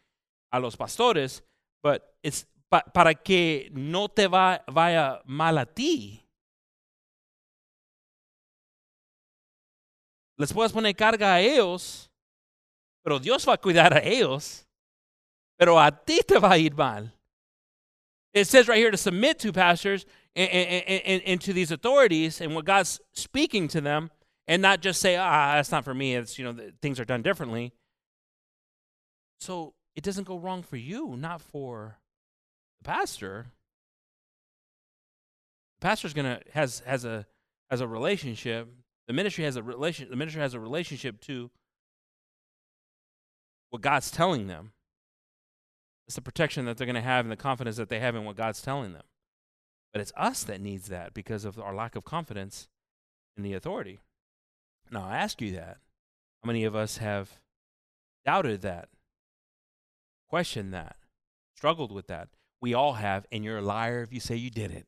[0.51, 1.41] a los pastores,
[1.81, 6.19] but it's pa, para que no te va, vaya mal a ti.
[10.37, 12.09] Les puedes poner carga a ellos,
[13.03, 14.67] pero Dios va a cuidar a ellos,
[15.57, 17.11] pero a ti te va a ir mal.
[18.33, 20.05] It says right here to submit to pastors
[20.35, 24.09] and, and, and, to these authorities and what God's speaking to them,
[24.47, 26.15] and not just say, ah, that's not for me.
[26.15, 27.71] It's, you know, things are done differently.
[29.39, 31.97] So it doesn't go wrong for you, not for
[32.81, 33.47] the pastor.
[35.79, 37.25] The pastor's gonna has has a
[37.69, 38.69] has a relationship.
[39.07, 40.09] The ministry has a relation.
[40.09, 41.51] The ministry has a relationship to
[43.69, 44.71] what God's telling them.
[46.07, 48.35] It's the protection that they're to have and the confidence that they have in what
[48.35, 49.03] God's telling them.
[49.93, 52.67] But it's us that needs that because of our lack of confidence
[53.37, 53.99] in the authority.
[54.91, 55.77] Now, I ask you that.
[56.43, 57.39] How many of us have
[58.25, 58.89] doubted that,
[60.29, 60.97] questioned that,
[61.55, 62.29] struggled with that?
[62.59, 64.87] We all have, and you're a liar if you say you did it.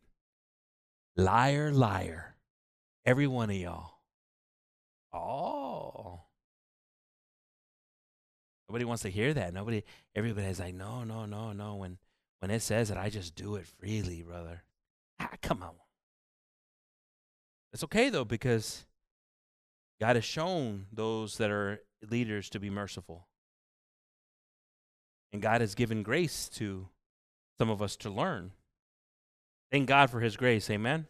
[1.15, 2.35] Liar, liar.
[3.05, 3.99] Every one of y'all.
[5.13, 6.21] Oh.
[8.67, 9.53] Nobody wants to hear that.
[9.53, 9.83] Nobody,
[10.15, 11.75] everybody's like, no, no, no, no.
[11.75, 11.97] When
[12.39, 14.63] when it says that, I just do it freely, brother.
[15.19, 15.71] Ah, come on.
[17.73, 18.85] It's okay though because
[19.99, 23.27] God has shown those that are leaders to be merciful.
[25.31, 26.89] And God has given grace to
[27.57, 28.51] some of us to learn.
[29.71, 30.69] Thank God for His grace.
[30.69, 31.07] Amen.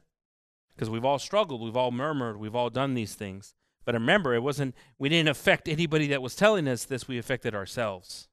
[0.76, 3.54] Because we've all struggled, we've all murmured, we've all done these things.
[3.86, 7.54] But remember, it wasn't, we didn't affect anybody that was telling us this, we affected
[7.54, 8.28] ourselves.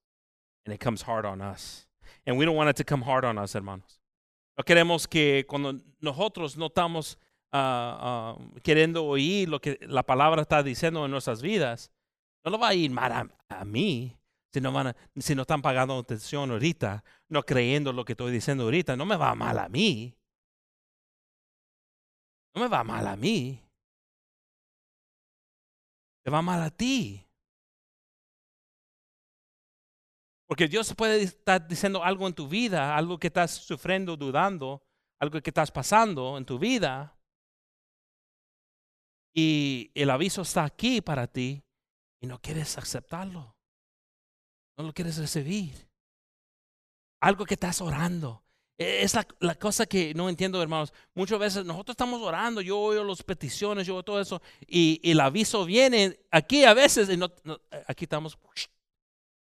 [0.65, 1.87] And it comes hard on us.
[2.27, 3.99] And we don't want it to come hard on us, hermanos.
[4.57, 7.19] No queremos que cuando nosotros no estamos
[7.53, 11.91] uh, uh, queriendo oír lo que la palabra está diciendo en nuestras vidas,
[12.45, 14.17] no lo va a ir mal a, a mí.
[14.53, 18.65] Si no, van si no están pagando atención ahorita, no creyendo lo que estoy diciendo
[18.65, 20.15] ahorita, no me va mal a mí.
[22.55, 23.59] No me va mal a mí.
[26.23, 27.27] Te va mal a ti.
[30.47, 34.83] Porque Dios puede estar diciendo algo en tu vida, algo que estás sufriendo, dudando,
[35.19, 37.17] algo que estás pasando en tu vida.
[39.35, 41.63] Y el aviso está aquí para ti
[42.21, 43.57] y no quieres aceptarlo.
[44.77, 45.89] No lo quieres recibir.
[47.21, 48.43] Algo que estás orando.
[48.79, 50.93] E, es la, cosa que no entiendo, hermanos.
[51.15, 55.21] Muchas veces nosotros estamos orando, yo oigo las peticiones, yo oigo todo eso, y, el
[55.21, 57.31] aviso viene aquí a veces, y no,
[57.87, 58.39] aquí estamos,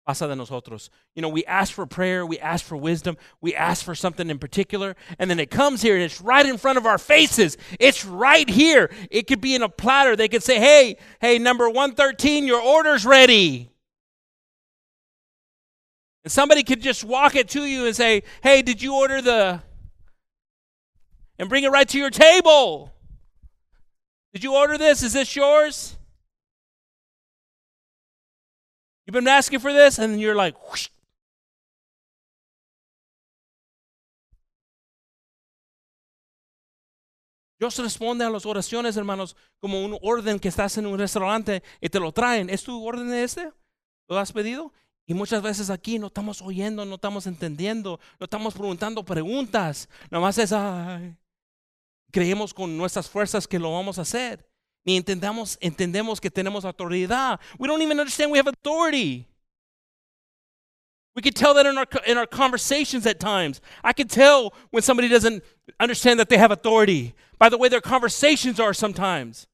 [0.06, 0.90] pasa de nosotros.
[1.16, 4.38] You know, we ask for prayer, we ask for wisdom, we ask for something in
[4.38, 7.58] particular, and then it comes here and it's right in front of our faces.
[7.80, 8.92] It's right here.
[9.10, 10.16] It could be in a platter.
[10.16, 13.72] They could say, hey, hey, number 113, your order's ready.
[16.24, 19.62] And somebody could just walk it to you and say, hey, did you order the.
[21.38, 22.94] And bring it right to your table.
[24.34, 25.04] Did you order this?
[25.04, 25.98] Is this yours?
[29.06, 30.90] You've been asking for this, and you're like, whoosh.
[37.60, 41.90] Dios responde a las oraciones, hermanos, como un orden que estás en un restaurante y
[41.90, 42.50] te lo traen.
[42.50, 43.52] ¿Es tu orden este?
[44.08, 44.74] ¿Lo has pedido?
[45.08, 49.88] Y muchas veces aquí no estamos oyendo, no estamos entendiendo, no estamos preguntando preguntas.
[50.10, 51.16] Nomás es, ay,
[52.12, 54.46] creemos con nuestras fuerzas que lo vamos a hacer.
[54.86, 57.40] Ni entendamos, entendemos que tenemos autoridad.
[57.58, 59.28] We don't even understand we have authority.
[61.16, 63.62] We can tell that in our, in our conversations at times.
[63.84, 65.44] I can tell when somebody doesn't
[65.80, 69.48] understand that they have authority by the way their conversations are sometimes,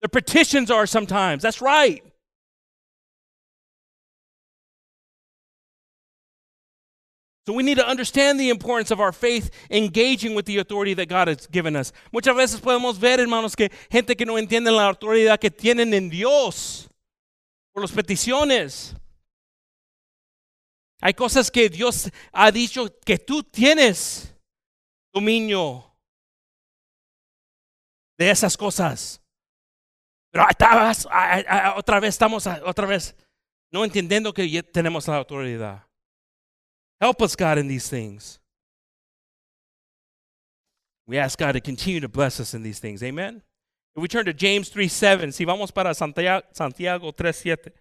[0.00, 1.42] their petitions are sometimes.
[1.42, 2.02] That's right.
[7.46, 11.08] So we need to understand the importance of our faith engaging with the authority that
[11.08, 11.92] God has given us.
[12.10, 16.08] Muchas veces podemos ver, hermanos, que gente que no entiende la autoridad que tienen en
[16.08, 16.88] Dios
[17.74, 18.94] por las peticiones.
[21.02, 24.34] Hay cosas que Dios ha dicho que tú tienes
[25.12, 25.84] dominio
[28.16, 29.20] de esas cosas.
[30.30, 30.46] Pero
[31.76, 33.14] otra vez estamos, otra vez,
[33.70, 35.86] no entendiendo que tenemos la autoridad.
[37.04, 38.38] Help us, God, in these things.
[41.06, 43.02] We ask God to continue to bless us in these things.
[43.02, 43.42] Amen.
[43.94, 47.72] If we turn to James 3 7, si vamos para Santiago, Santiago 3 7.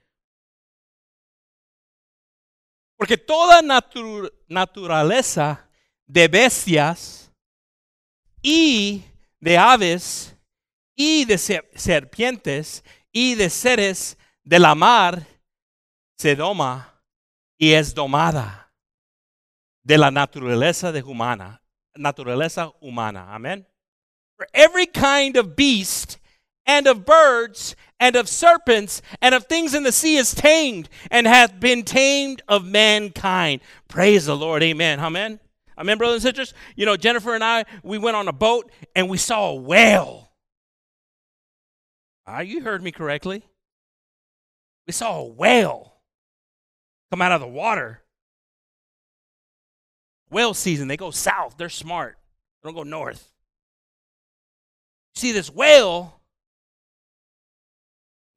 [3.00, 5.70] Porque toda natu naturaleza
[6.06, 7.32] de bestias
[8.42, 9.04] y
[9.40, 10.36] de aves
[10.98, 12.84] y de serpientes
[13.14, 15.26] y de seres de la mar
[16.18, 17.02] se doma
[17.58, 18.63] y es domada
[19.86, 21.60] de la naturaleza de humana,
[21.98, 23.28] naturaleza humana.
[23.30, 23.66] Amen.
[24.38, 26.18] For every kind of beast
[26.66, 31.28] and of birds and of serpents and of things in the sea is tamed and
[31.28, 33.62] hath been tamed of mankind.
[33.88, 34.64] Praise the Lord.
[34.64, 35.00] Amen.
[35.00, 35.40] Amen.
[35.78, 36.54] Amen, brothers and sisters.
[36.76, 40.30] You know, Jennifer and I, we went on a boat and we saw a whale.
[42.26, 43.44] Ah, you heard me correctly.
[44.88, 45.94] We saw a whale
[47.12, 48.03] come out of the water
[50.34, 51.56] whale season, they go south.
[51.58, 52.18] They're smart.
[52.62, 53.32] They don't go north.
[55.16, 56.20] See this whale,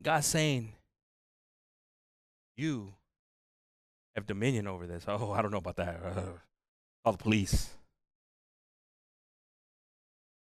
[0.03, 0.73] God's saying,
[2.57, 2.95] You
[4.15, 5.05] have dominion over this.
[5.09, 6.01] Oh, I don't know about that.
[7.05, 7.71] Call the police.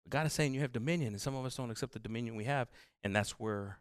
[0.04, 2.36] But God is saying you have dominion, and some of us don't accept the dominion
[2.36, 2.68] we have,
[3.04, 3.80] and that's where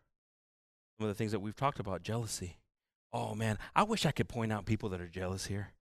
[0.99, 2.57] some of the things that we've talked about jealousy.
[3.13, 5.73] Oh man, I wish I could point out people that are jealous here.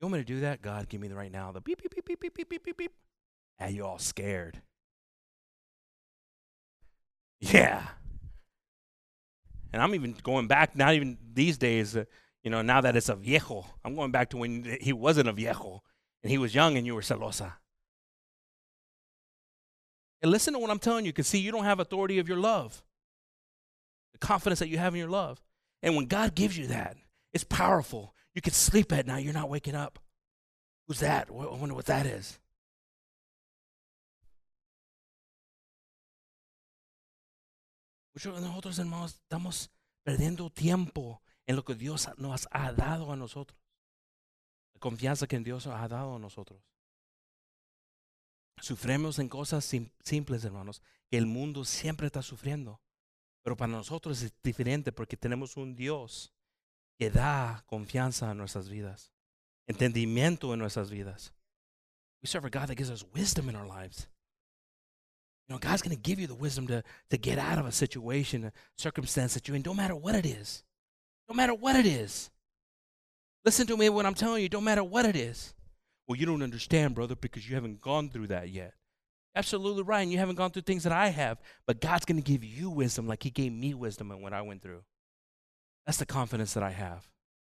[0.00, 0.62] You want me to do that?
[0.62, 1.52] God, give me the right now.
[1.52, 2.92] The beep, beep, beep, beep, beep, beep, beep, beep, beep.
[3.58, 4.62] And you're all scared.
[7.38, 7.86] Yeah.
[9.72, 12.04] And I'm even going back, not even these days, uh,
[12.42, 13.66] you know, now that it's a viejo.
[13.84, 15.82] I'm going back to when he wasn't a viejo
[16.22, 17.52] and he was young and you were celosa.
[20.22, 22.38] And listen to what I'm telling you, because see, you don't have authority of your
[22.38, 22.82] love,
[24.12, 25.42] the confidence that you have in your love.
[25.82, 26.96] And when God gives you that,
[27.32, 28.14] it's powerful.
[28.34, 29.98] You can sleep at night, you're not waking up
[30.90, 31.28] Who's that?
[31.30, 32.40] I wonder what that is.
[38.12, 39.70] Muchos de nosotros, hermanos, estamos
[40.02, 43.56] perdiendo tiempo en lo que Dios nos ha dado a nosotros.
[44.74, 46.60] La confianza que Dios ha dado a nosotros.
[48.60, 52.80] Sufremos en cosas simples, hermanos, que el mundo siempre está sufriendo.
[53.42, 56.32] Pero para nosotros es diferente porque tenemos un Dios
[57.00, 59.10] que da confianza en nuestras vidas,
[59.66, 61.32] entendimiento en nuestras vidas.
[62.22, 64.06] We serve a God that gives us wisdom in our lives.
[65.48, 67.72] You know, God's going to give you the wisdom to, to get out of a
[67.72, 70.62] situation, a circumstance that you're in, no matter what it is.
[71.26, 72.28] No matter what it is.
[73.46, 75.54] Listen to me when I'm telling you, don't matter what it is.
[76.06, 78.74] Well, you don't understand, brother, because you haven't gone through that yet.
[79.34, 80.02] Absolutely right.
[80.02, 81.38] And you haven't gone through things that I have.
[81.66, 84.60] But God's going to give you wisdom like He gave me wisdom when I went
[84.60, 84.82] through.
[85.86, 87.08] That's the confidence that I have.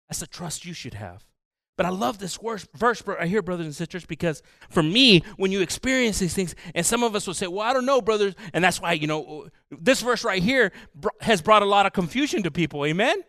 [0.08, 1.24] That's the trust you should have.
[1.76, 5.50] But I love this verse verse I hear brothers and sisters, because for me, when
[5.50, 8.34] you experience these things, and some of us will say, Well, I don't know, brothers.
[8.52, 10.72] And that's why, you know, this verse right here
[11.22, 12.84] has brought a lot of confusion to people.
[12.84, 13.22] Amen?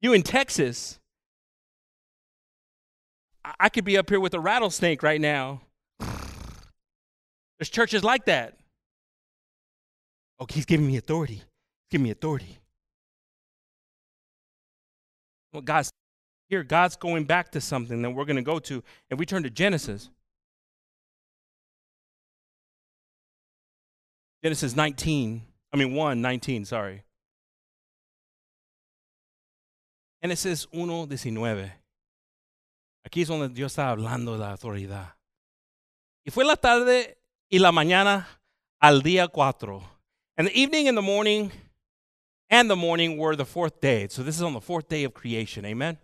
[0.00, 1.00] You in Texas,
[3.58, 5.62] I could be up here with a rattlesnake right now.
[7.58, 8.58] There's churches like that.
[10.38, 11.42] Oh, he's giving me authority.
[11.90, 12.58] Giving me authority.
[15.52, 15.92] Well, God's
[16.48, 18.82] here, God's going back to something that we're going to go to.
[19.10, 20.10] If we turn to Genesis,
[24.42, 27.02] Genesis 19, I mean 1, 19, sorry.
[30.22, 31.72] Génesis 1, 19.
[33.06, 35.14] Aquí es donde Dios está hablando de la autoridad.
[36.26, 37.18] Y fue la tarde
[37.50, 38.26] y la mañana
[38.80, 39.93] al día cuatro.
[40.36, 41.52] And the evening and the morning
[42.50, 44.08] and the morning were the fourth day.
[44.08, 45.64] So this is on the fourth day of creation.
[45.64, 45.98] Amen.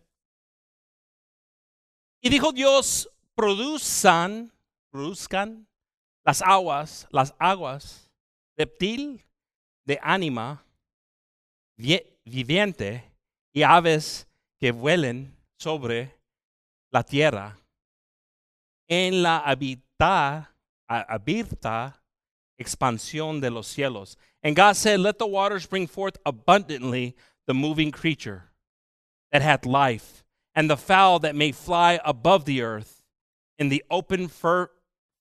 [2.23, 4.51] Y dijo Dios, produzcan,
[4.93, 5.67] produzcan
[6.25, 8.11] las aguas, las aguas,
[8.59, 9.21] reptil
[9.87, 10.63] de ánima
[12.25, 13.05] viviente
[13.53, 14.27] y aves
[14.61, 16.15] que vuelen sobre
[16.93, 17.59] la tierra
[18.87, 20.55] en la habita,
[20.89, 22.00] abierta
[22.61, 24.17] expansión de los cielos.
[24.43, 28.51] And God said, Let the waters bring forth abundantly the moving creature
[29.33, 33.05] that hath life, and the fowl that may fly above the earth
[33.59, 34.71] in the open fir-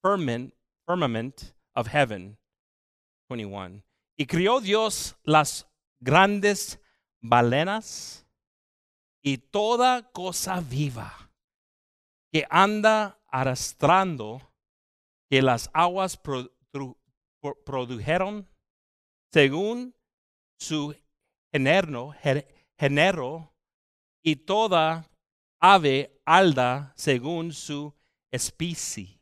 [0.01, 0.53] firmament,
[0.85, 2.37] firmament of heaven.
[3.29, 3.83] 21.
[4.17, 5.65] Y crió Dios las
[6.01, 6.77] grandes
[7.21, 8.25] balenas
[9.23, 11.29] y toda cosa viva
[12.31, 14.41] que anda arrastrando
[15.29, 16.17] que las aguas
[17.65, 18.47] produjeron
[19.31, 19.93] según
[20.59, 20.95] su
[21.51, 22.13] género,
[22.77, 23.53] género
[24.23, 25.09] y toda
[25.61, 27.93] ave alda según su
[28.31, 29.19] especie.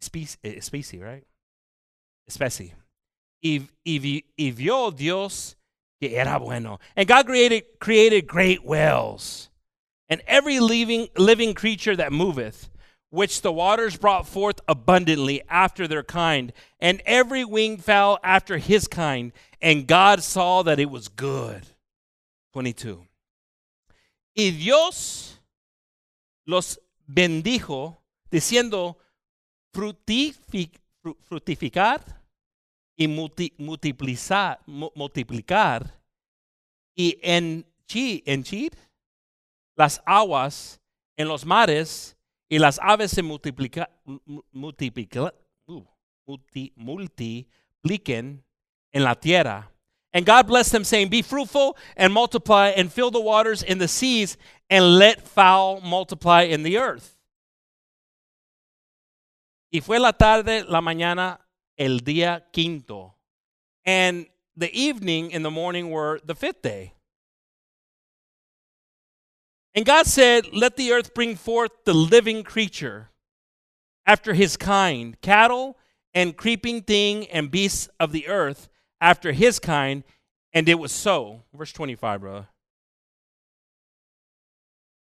[0.00, 1.26] Especie, especie right?
[2.26, 2.76] Especie.
[3.42, 5.56] Y, y, y vio Dios
[6.00, 6.78] que era bueno.
[6.96, 9.50] And God created, created great whales
[10.08, 12.70] and every living, living creature that moveth,
[13.10, 18.86] which the waters brought forth abundantly after their kind, and every winged fowl after his
[18.86, 19.32] kind.
[19.60, 21.62] And God saw that it was good.
[22.52, 23.04] 22.
[24.36, 25.38] Y Dios
[26.46, 27.96] los bendijo,
[28.30, 28.96] diciendo,
[29.72, 30.80] frutific,
[31.28, 32.00] frutificar
[32.96, 35.94] y multi, multiplicar, multiplicar
[36.94, 38.72] y henchir
[39.76, 40.80] las aguas
[41.16, 42.17] en los mares
[42.48, 43.90] y las aves se multiplica,
[44.52, 45.34] multiplica,
[45.66, 45.84] uh,
[46.26, 48.42] multi, multipliquen
[48.92, 49.70] en la tierra.
[50.12, 53.88] And God blessed them, saying, Be fruitful and multiply and fill the waters in the
[53.88, 54.38] seas
[54.70, 57.18] and let fowl multiply in the earth.
[59.70, 61.38] Y fue la tarde, la mañana,
[61.76, 63.14] el día quinto.
[63.84, 64.26] And
[64.56, 66.94] the evening and the morning were the fifth day.
[69.78, 73.10] And God said, Let the earth bring forth the living creature
[74.06, 75.78] after his kind, cattle
[76.12, 78.68] and creeping thing and beasts of the earth
[79.00, 80.02] after his kind.
[80.52, 81.44] And it was so.
[81.54, 82.48] Verse 25, brother.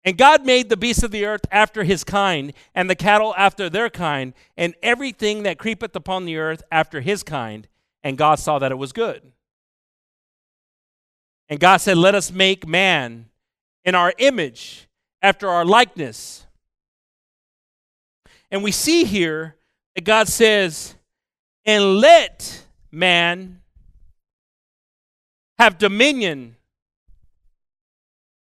[0.04, 3.72] And God made the beasts of the earth after his kind, and the cattle after
[3.72, 7.68] their kind, and everything that creepeth upon the earth after his kind.
[8.04, 9.32] And God saw that it was good.
[11.50, 13.30] And God said, Let us make man
[13.86, 14.88] in our image,
[15.22, 16.46] after our likeness.
[18.52, 19.56] And we see here
[19.96, 20.96] that God says,
[21.66, 23.62] And let man
[25.58, 26.56] have dominion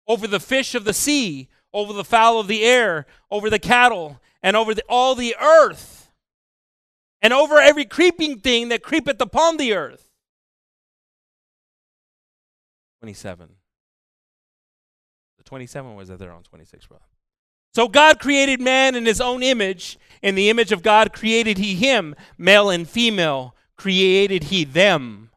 [0.07, 4.21] over the fish of the sea, over the fowl of the air, over the cattle,
[4.43, 6.11] and over the, all the earth,
[7.23, 10.11] and over every creeping thing that creepeth upon the earth.
[13.01, 13.60] 27.
[15.51, 17.03] The 27 was that they're on 26, brother.
[17.75, 19.99] So God created man in his own image.
[20.23, 25.31] In the image of God created he him, male and female, created he them.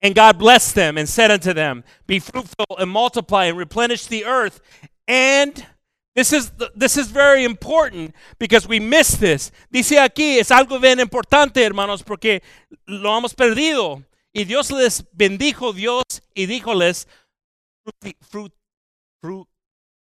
[0.00, 4.24] And God blessed them and said unto them, Be fruitful and multiply and replenish the
[4.24, 4.60] earth.
[5.08, 5.66] And
[6.14, 9.50] this is, this is very important because we miss this.
[9.72, 12.42] Dice aquí, es algo bien importante, hermanos, porque
[12.86, 14.04] lo hemos perdido.
[14.32, 16.04] Y Dios les bendijo, Dios,
[16.36, 17.08] y díjoles,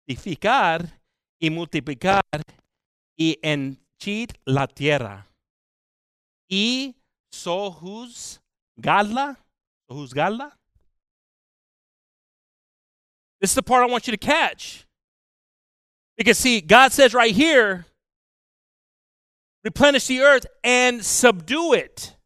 [0.07, 1.01] fructificar
[1.41, 2.23] y multiplicar
[3.17, 5.27] y henchir la tierra.
[6.49, 6.97] Y
[7.31, 9.39] sojuzgarla
[10.15, 10.53] Gala?
[13.41, 14.87] This is the part I want you to catch.
[16.17, 17.87] Because, see, God says right here,
[19.63, 22.17] replenish the earth and subdue it.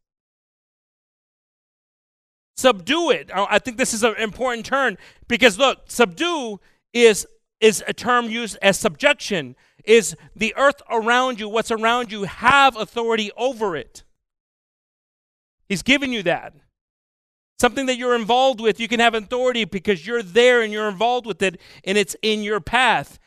[2.63, 3.29] Subdue it.
[3.35, 4.97] Oh, I think this is an important term
[5.27, 6.61] because, look, subdue
[6.93, 7.27] is,
[7.61, 9.57] is a term used as subjection.
[9.83, 14.05] Is the earth around you, what's around you, have authority over it.
[15.69, 16.55] He's given you that
[17.59, 21.27] something that you're involved with, you can have authority because you're there and you're involved
[21.27, 23.19] with it and it's in your path.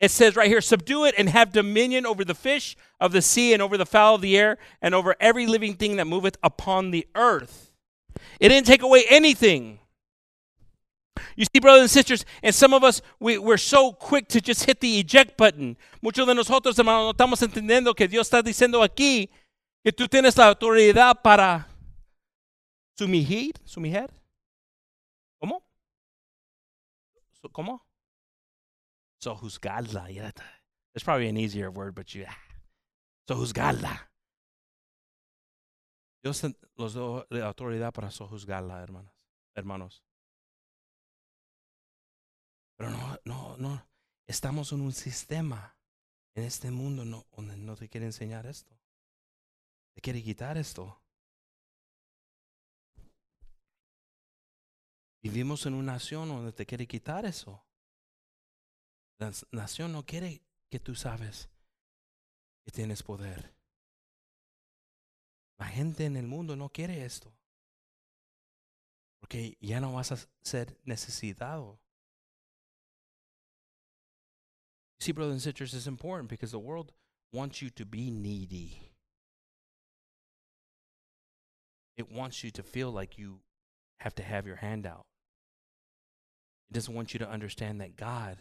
[0.00, 3.52] It says right here, subdue it and have dominion over the fish of the sea
[3.52, 6.92] and over the fowl of the air and over every living thing that moveth upon
[6.92, 7.72] the earth.
[8.40, 9.78] It didn't take away anything.
[11.36, 14.64] You see, brothers and sisters, and some of us, we, we're so quick to just
[14.64, 15.76] hit the eject button.
[16.02, 19.28] Muchos de nosotros, hermanos, no estamos entendiendo que Dios está diciendo aquí
[19.84, 21.66] que tú tienes la autoridad para
[22.96, 24.10] Sumihir, sumiher.
[25.40, 25.62] ¿Cómo?
[27.52, 27.80] ¿Cómo?
[29.20, 30.14] So juzgarla.
[30.14, 30.30] Yeah,
[30.92, 32.24] that's probably an easier word, but you.
[32.28, 32.36] Ah.
[33.28, 33.98] So juzgarla.
[36.24, 36.42] Dios
[36.76, 39.12] los dio la autoridad para sojuzgarla, hermanas,
[39.54, 40.02] hermanos.
[42.76, 43.86] Pero no, no, no.
[44.26, 45.76] Estamos en un sistema
[46.34, 48.74] en este mundo no, donde no te quiere enseñar esto.
[49.92, 50.98] Te quiere quitar esto.
[55.22, 57.62] Vivimos en una nación donde te quiere quitar eso.
[59.18, 61.50] La nación no quiere que tú sabes
[62.64, 63.54] que tienes poder.
[65.58, 67.32] La gente en el mundo no quiere esto.
[69.20, 71.78] Porque ya no vas a ser necesitado.
[75.00, 76.92] See, brothers and sisters, it's important because the world
[77.32, 78.80] wants you to be needy.
[81.96, 83.40] It wants you to feel like you
[84.00, 85.06] have to have your hand out.
[86.68, 88.38] He doesn't want you to understand that God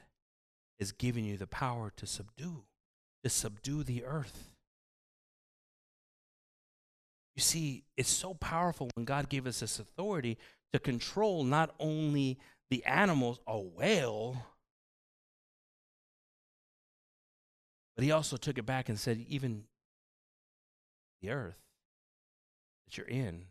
[0.80, 2.64] is giving you the power to subdue,
[3.24, 4.53] to subdue the earth.
[7.36, 10.38] You see, it's so powerful when God gave us this authority
[10.71, 12.38] to control not only
[12.69, 14.38] the animals, a whale,
[17.95, 19.63] but He also took it back and said, even
[21.21, 21.59] the earth
[22.86, 23.45] that you're in,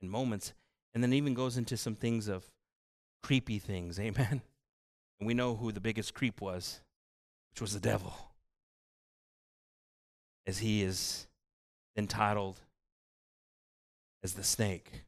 [0.00, 0.52] in moments,
[0.94, 2.44] and then even goes into some things of
[3.22, 3.98] creepy things.
[4.00, 4.42] Amen.
[5.18, 6.80] And we know who the biggest creep was,
[7.50, 8.14] which was the devil.
[10.46, 11.26] As he is
[11.96, 12.60] entitled
[14.22, 15.04] as the snake.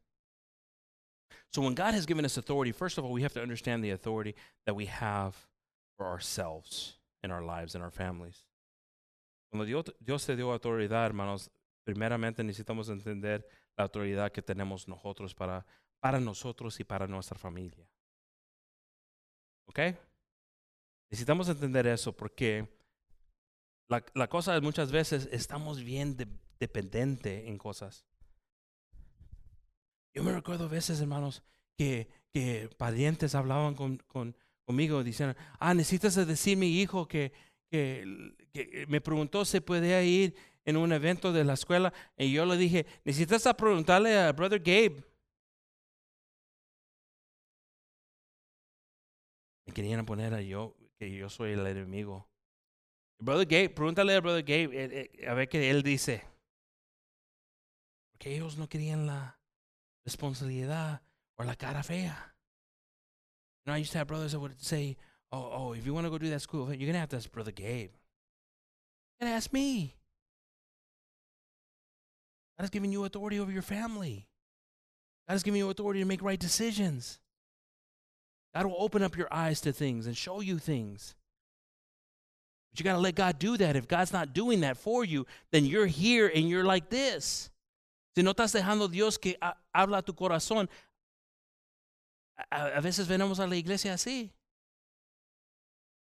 [1.52, 3.90] So when God has given us authority, first of all, we have to understand the
[3.90, 4.34] authority
[4.66, 5.34] that we have
[5.96, 8.44] for ourselves in our lives and our families.
[9.50, 11.50] Cuando Dios te dio autoridad, hermanos,
[11.84, 13.46] primeramente necesitamos entender
[13.76, 15.64] la autoridad que tenemos nosotros para,
[16.00, 17.88] para nosotros y para nuestra familia.
[19.66, 19.80] ¿Ok?
[21.10, 22.68] Necesitamos entender eso porque
[23.88, 26.26] la, la cosa es muchas veces estamos bien de,
[26.60, 28.04] dependientes en cosas.
[30.18, 31.44] Yo me recuerdo veces, hermanos,
[31.76, 37.32] que, que parientes hablaban con, con, conmigo diciendo, ah, necesitas decir mi hijo que,
[37.70, 42.44] que, que, me preguntó si podía ir en un evento de la escuela y yo
[42.46, 45.04] le dije, necesitas preguntarle a Brother Gabe.
[49.66, 52.28] Me querían poner a yo, que yo soy el enemigo.
[53.20, 56.24] Brother Gabe, pregúntale a Brother Gabe eh, eh, a ver qué él dice.
[58.10, 59.37] Porque ellos no querían la
[60.08, 61.00] responsabilidad
[61.38, 62.04] or la cara fea.
[62.04, 62.10] You
[63.66, 64.96] know, I used to have brothers that would say,
[65.32, 67.30] oh, oh, if you want to go do that school, you're to have to ask
[67.30, 67.90] Brother Gabe.
[69.20, 69.94] You're to ask me.
[72.56, 74.26] God has given you authority over your family.
[75.28, 77.20] God has given you authority to make right decisions.
[78.54, 81.14] God will open up your eyes to things and show you things.
[82.70, 83.76] But you got to let God do that.
[83.76, 87.50] If God's not doing that for you, then you're here and you're like this.
[88.18, 89.38] Si no estás dejando Dios que
[89.72, 90.68] habla tu corazón,
[92.50, 94.34] a, a veces venimos a la iglesia así,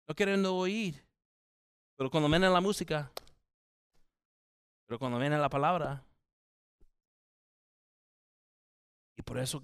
[0.07, 1.05] no queriendo oír.
[1.97, 3.11] Pero cuando viene la música,
[4.85, 6.05] pero cuando viene la palabra,
[9.17, 9.61] y por eso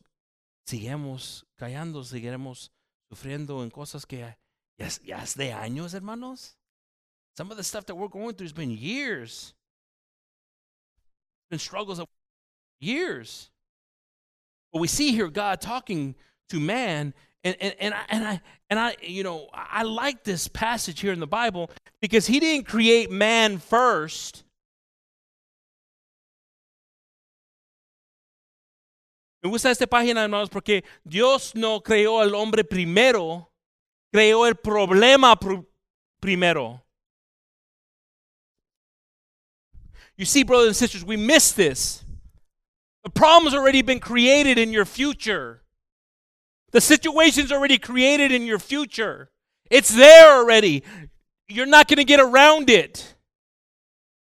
[0.65, 2.69] seguimos callando, seguiremos
[3.07, 4.35] sufriendo en cosas que
[4.77, 6.57] ya, ya es de años, hermanos.
[7.37, 9.55] Some of the stuff that we're going through has been years.
[11.49, 12.09] Been struggles of
[12.81, 13.49] years.
[14.73, 16.15] But we see here God talking
[16.49, 17.13] to man
[17.43, 21.11] and, and, and, I, and I and I you know I like this passage here
[21.11, 21.71] in the Bible
[22.01, 24.43] because he didn't create man first.
[29.43, 33.49] Me gusta esta página, hermanos, porque Dios no creó al hombre primero,
[34.13, 35.65] creó el problema pr
[36.21, 36.79] primero.
[40.15, 42.03] You see, brothers and sisters, we miss this.
[43.03, 45.63] The problem's already been created in your future.
[46.71, 49.29] The situation's already created in your future.
[49.69, 50.83] It's there already.
[51.47, 53.15] You're not going to get around it.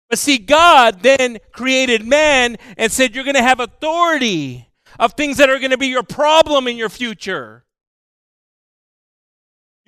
[0.08, 4.68] But see, God then created man and said, You're going to have authority
[4.98, 7.64] of things that are going to be your problem in your future.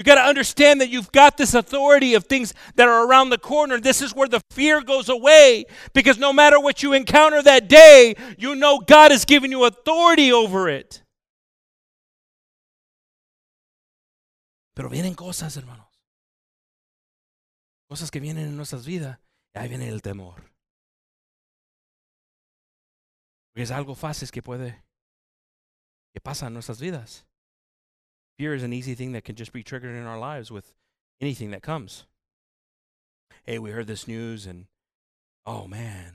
[0.02, 3.38] You got to understand that you've got this authority of things that are around the
[3.38, 3.78] corner.
[3.78, 8.16] This is where the fear goes away because no matter what you encounter that day,
[8.36, 11.04] you know God has given you authority over it.
[14.74, 15.86] Pero vienen cosas, hermanos.
[17.88, 19.18] Cosas que vienen en nuestras vidas.
[19.54, 20.42] Y ahí viene el temor.
[23.52, 24.82] Porque es algo fácil que puede,
[26.12, 27.24] que pasa en nuestras vidas.
[28.42, 30.72] Fear is an easy thing that can just be triggered in our lives with
[31.20, 32.06] anything that comes.
[33.44, 34.66] Hey, we heard this news and
[35.46, 36.14] oh man.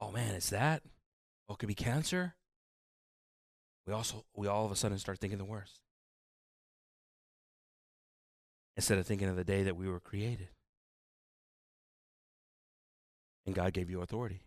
[0.00, 0.82] Oh man, it's that?
[1.46, 2.34] Oh, it could be cancer?
[3.86, 5.80] We also we all of a sudden start thinking the worst
[8.74, 10.48] instead of thinking of the day that we were created.
[13.44, 14.44] And God gave you authority.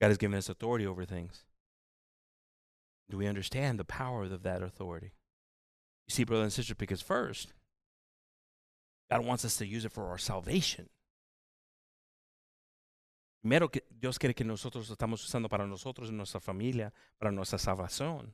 [0.00, 1.44] God has given us authority over things.
[3.08, 5.12] Do we understand the power of that authority?
[6.06, 7.52] You see, brothers and sisters, because first,
[9.10, 10.88] God wants us to use it for our salvation.
[13.42, 18.32] Primero, Dios quiere que nosotros estamos usando para nosotros, nuestra familia, para nuestra salvación.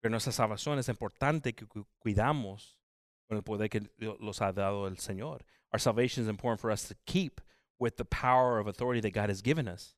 [0.00, 1.66] Pero nuestra salvación es importante que
[1.98, 2.76] cuidamos
[3.28, 3.82] con el poder que
[4.20, 5.44] nos ha dado el Señor.
[5.72, 7.40] Our salvation is important for us to keep
[7.80, 9.96] with the power of authority that God has given us.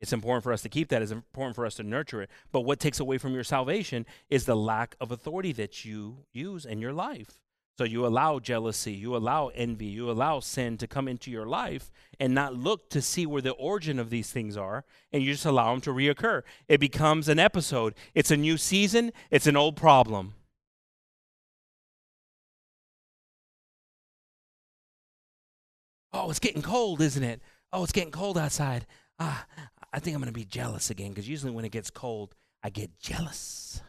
[0.00, 1.02] It's important for us to keep that.
[1.02, 2.30] It's important for us to nurture it.
[2.52, 6.66] But what takes away from your salvation is the lack of authority that you use
[6.66, 7.40] in your life.
[7.78, 11.90] So you allow jealousy, you allow envy, you allow sin to come into your life
[12.18, 15.44] and not look to see where the origin of these things are, and you just
[15.44, 16.42] allow them to reoccur.
[16.68, 17.94] It becomes an episode.
[18.14, 20.32] It's a new season, it's an old problem.
[26.14, 27.42] Oh, it's getting cold, isn't it?
[27.74, 28.86] Oh, it's getting cold outside.
[29.18, 29.44] Ah,
[29.96, 32.68] I think I'm going to be jealous again because usually when it gets cold, I
[32.68, 33.80] get jealous.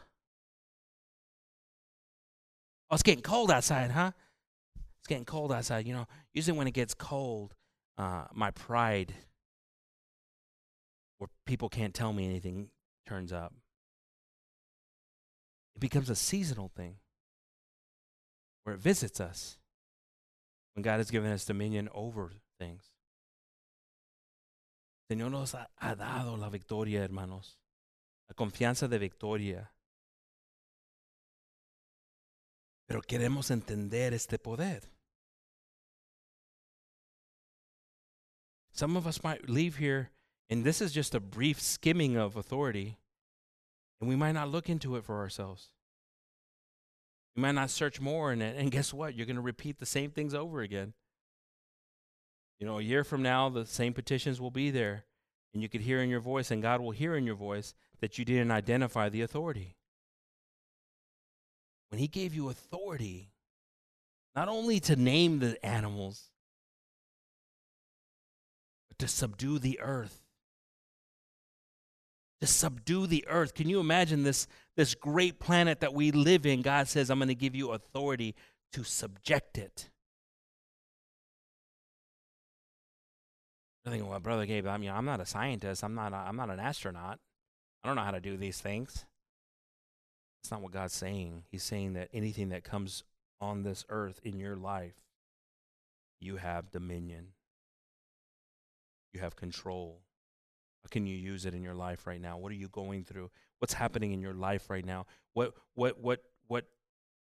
[2.90, 4.12] Oh, it's getting cold outside, huh?
[4.98, 5.86] It's getting cold outside.
[5.86, 7.54] You know, usually when it gets cold,
[7.98, 9.12] uh, my pride,
[11.18, 12.70] where people can't tell me anything,
[13.06, 13.52] turns up.
[15.76, 16.96] It becomes a seasonal thing
[18.64, 19.58] where it visits us
[20.74, 22.92] when God has given us dominion over things.
[25.10, 27.58] Señor nos ha, ha dado la victoria, hermanos.
[28.28, 29.72] La confianza de victoria.
[32.86, 34.82] Pero queremos entender este poder.
[38.72, 40.10] Some of us might leave here,
[40.48, 42.98] and this is just a brief skimming of authority,
[44.00, 45.72] and we might not look into it for ourselves.
[47.34, 49.14] We might not search more in it, and guess what?
[49.14, 50.94] You're going to repeat the same things over again.
[52.58, 55.04] You know, a year from now, the same petitions will be there,
[55.54, 58.18] and you could hear in your voice, and God will hear in your voice that
[58.18, 59.78] you didn't identify the authority
[61.90, 63.30] when he gave you authority,
[64.36, 66.30] not only to name the animals,
[68.88, 70.22] but to subdue the earth.
[72.40, 73.54] To subdue the earth.
[73.54, 74.46] Can you imagine this,
[74.76, 76.62] this great planet that we live in?
[76.62, 78.36] God says, I'm going to give you authority
[78.74, 79.90] to subject it.
[83.88, 85.82] I think, well, brother Gabe, I mean, I'm not a scientist.
[85.82, 86.12] I'm not.
[86.12, 87.18] A, I'm not an astronaut.
[87.82, 89.06] I don't know how to do these things.
[90.42, 91.44] That's not what God's saying.
[91.50, 93.02] He's saying that anything that comes
[93.40, 94.96] on this earth in your life,
[96.20, 97.28] you have dominion.
[99.14, 100.02] You have control.
[100.84, 102.36] How can you use it in your life right now?
[102.36, 103.30] What are you going through?
[103.58, 105.06] What's happening in your life right now?
[105.32, 106.66] What what what what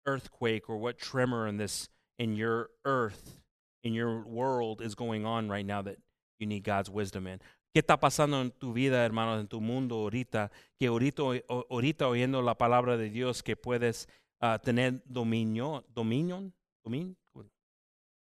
[0.06, 1.88] earthquake or what tremor in this
[2.18, 3.38] in your earth
[3.82, 6.00] in your world is going on right now that
[6.40, 7.40] you need God's wisdom in?
[7.74, 10.52] ¿Qué está pasando en tu vida, hermano, en tu mundo ahorita?
[10.78, 11.24] Que ahorita,
[11.70, 14.08] ahorita oyendo la palabra de Dios que puedes
[14.42, 17.16] uh, tener dominio, dominion, domin,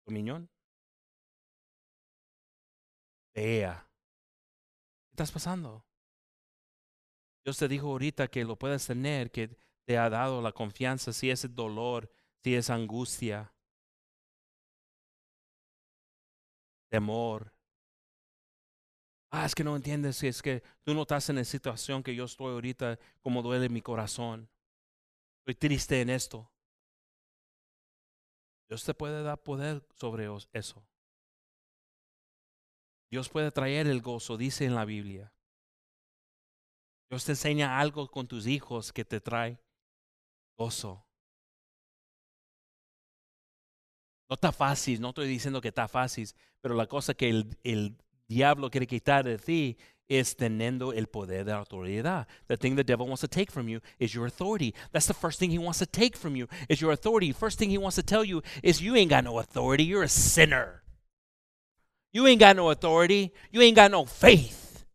[0.08, 0.50] dominion
[3.36, 3.88] de ella.
[5.06, 5.86] ¿Qué estás pasando?
[7.46, 9.56] Dios te dijo ahorita que lo puedes tener, que
[9.86, 12.12] te ha dado la confianza, si es dolor,
[12.44, 13.54] si es angustia,
[16.90, 17.54] temor,
[19.40, 22.26] Ah, es que no entiendes, es que tú no estás en la situación que yo
[22.26, 24.50] estoy ahorita, como duele mi corazón.
[25.42, 26.52] Estoy triste en esto.
[28.68, 30.84] Dios te puede dar poder sobre eso.
[33.12, 35.32] Dios puede traer el gozo, dice en la Biblia.
[37.08, 39.60] Dios te enseña algo con tus hijos que te trae
[40.58, 41.06] gozo.
[44.28, 46.28] No está fácil, no estoy diciendo que está fácil,
[46.60, 47.96] pero la cosa que el, el
[48.28, 49.78] diablo quiere quitar de ti
[50.10, 52.28] es teniendo el poder de autoridad.
[52.48, 54.74] The thing the devil wants to take from you is your authority.
[54.92, 57.32] That's the first thing he wants to take from you is your authority.
[57.32, 59.84] First thing he wants to tell you is you ain't got no authority.
[59.84, 60.84] You're a sinner.
[62.14, 63.34] You ain't got no authority.
[63.52, 64.86] You ain't got no faith.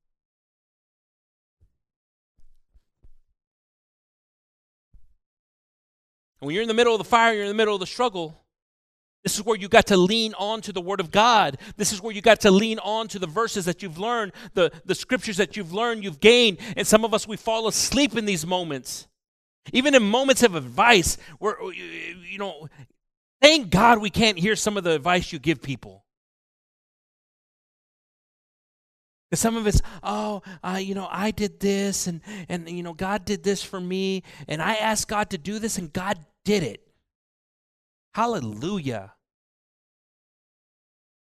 [6.40, 8.41] When you're in the middle of the fire, you're in the middle of the struggle,
[9.22, 11.58] this is where you got to lean on to the Word of God.
[11.76, 14.72] This is where you got to lean on to the verses that you've learned, the,
[14.84, 16.58] the scriptures that you've learned, you've gained.
[16.76, 19.06] And some of us, we fall asleep in these moments.
[19.72, 22.68] Even in moments of advice, where, you know,
[23.40, 26.04] thank God we can't hear some of the advice you give people.
[29.34, 33.24] Some of it's, oh, uh, you know, I did this, and, and, you know, God
[33.24, 36.86] did this for me, and I asked God to do this, and God did it.
[38.14, 39.14] Hallelujah.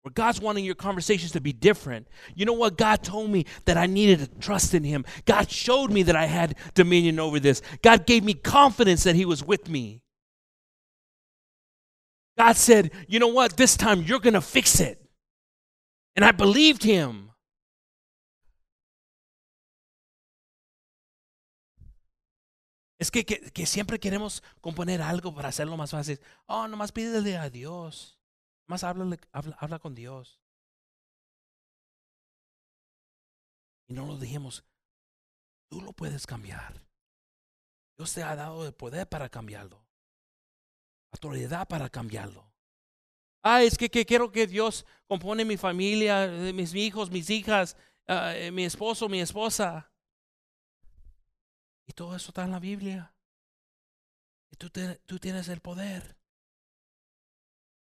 [0.03, 2.09] Where God's wanting your conversations to be different.
[2.35, 2.79] You know what?
[2.79, 5.05] God told me that I needed to trust in Him.
[5.27, 7.61] God showed me that I had dominion over this.
[7.83, 10.03] God gave me confidence that He was with me.
[12.39, 13.59] God said, You know what?
[13.59, 14.99] This time you're going to fix it.
[16.17, 17.30] And I believed Him.
[23.01, 26.21] Es que, que, siempre queremos componer algo para hacerlo más fácil.
[26.45, 28.21] Oh, nomás pídele a Dios.
[28.69, 30.39] Háblale, habla, habla con Dios.
[33.89, 34.63] Y no lo dijimos.
[35.71, 36.85] Tú lo puedes cambiar.
[37.97, 39.83] Dios te ha dado el poder para cambiarlo.
[41.11, 42.53] Autoridad para cambiarlo.
[43.43, 48.53] Ah, es que, que quiero que Dios compone mi familia, mis hijos, mis hijas, uh,
[48.53, 49.90] mi esposo, mi esposa.
[51.91, 53.13] Y todo eso está en la Biblia.
[54.53, 56.15] Y tú, te, tú tienes el poder.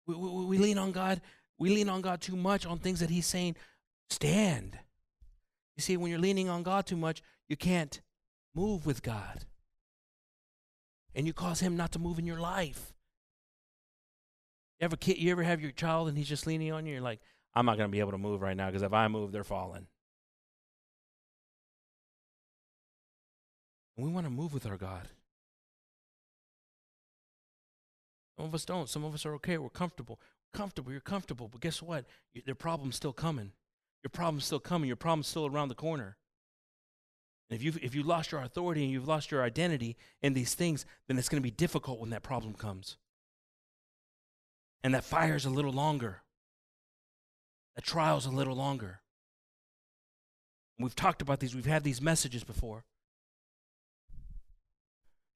[0.05, 1.21] We, we, we lean on God.
[1.57, 3.55] We lean on God too much on things that He's saying,
[4.09, 4.77] stand.
[5.77, 8.01] You see, when you're leaning on God too much, you can't
[8.53, 9.45] move with God.
[11.15, 12.93] And you cause Him not to move in your life.
[14.81, 16.95] You ever, you ever have your child and he's just leaning on you?
[16.95, 17.21] You're like,
[17.55, 19.45] I'm not going to be able to move right now because if I move, they're
[19.45, 19.87] falling.
[23.95, 25.09] And we want to move with our God.
[28.37, 28.89] Some of us don't.
[28.89, 29.57] Some of us are okay.
[29.57, 30.19] We're comfortable.
[30.53, 30.91] Comfortable.
[30.91, 31.47] You're comfortable.
[31.47, 32.05] But guess what?
[32.33, 33.51] Your problem's still coming.
[34.03, 34.87] Your problem's still coming.
[34.87, 36.17] Your problem's still around the corner.
[37.49, 40.55] And if you've, if you lost your authority and you've lost your identity in these
[40.55, 42.97] things, then it's going to be difficult when that problem comes.
[44.83, 46.23] And that fire's a little longer.
[47.75, 49.01] That trial's a little longer.
[50.79, 51.55] We've talked about these.
[51.55, 52.85] We've had these messages before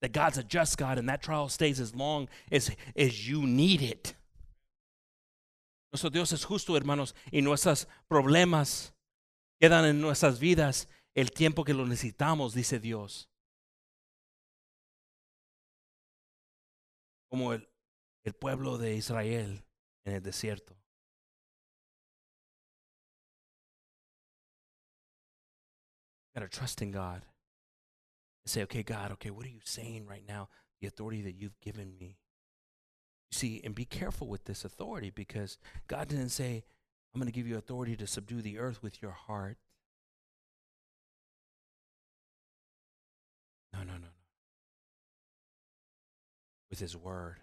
[0.02, 3.82] that God's a just God and that trial stays as long as, as you need
[3.82, 4.14] it.
[5.92, 8.92] Nuestro Dios es justo, hermanos, y nuestros problemas
[9.60, 13.28] quedan en nuestras vidas el tiempo que lo necesitamos, dice Dios.
[17.30, 17.68] Como el,
[18.24, 19.64] el pueblo de Israel
[20.06, 20.76] en el desierto.
[26.36, 27.24] Gotta trust in God
[28.50, 30.50] say, okay, God, okay, what are you saying right now?
[30.82, 32.18] The authority that you've given me.
[33.32, 36.64] You see, and be careful with this authority because God didn't say,
[37.14, 39.58] I'm going to give you authority to subdue the earth with your heart.
[43.74, 44.08] No, no, no, no.
[46.70, 47.38] With his word.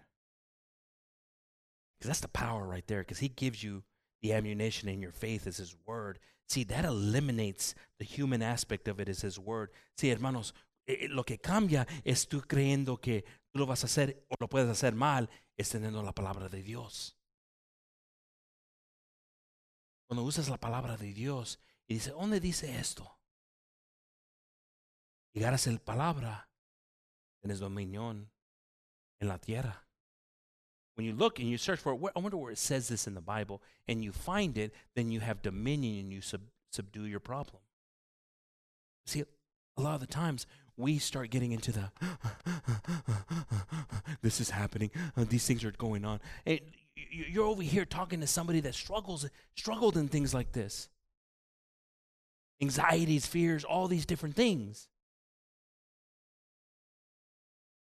[1.97, 3.83] Because that's the power right there, because he gives you
[4.21, 6.19] the ammunition in your faith is his word.
[6.47, 9.69] See, that eliminates the human aspect of it is his word.
[9.97, 10.53] See, hermanos,
[10.85, 14.47] eh, lo que cambia es tú creyendo que tú lo vas a hacer o lo
[14.47, 17.17] puedes hacer mal, es teniendo la palabra de Dios.
[20.07, 23.19] Cuando usas la palabra de Dios y dice, ¿dónde dice esto?
[25.33, 26.49] Y agarras el palabra,
[27.41, 28.31] tienes dominión
[29.19, 29.85] en la tierra.
[30.95, 33.15] When you look and you search for it, I wonder where it says this in
[33.15, 37.19] the Bible, and you find it, then you have dominion and you sub, subdue your
[37.19, 37.61] problem.
[39.05, 39.25] See,
[39.77, 40.47] a lot of the times
[40.77, 41.91] we start getting into the
[44.21, 46.19] this is happening, uh, these things are going on.
[46.45, 46.59] And
[46.95, 50.89] you're over here talking to somebody that struggles, struggled in things like this
[52.61, 54.87] anxieties, fears, all these different things.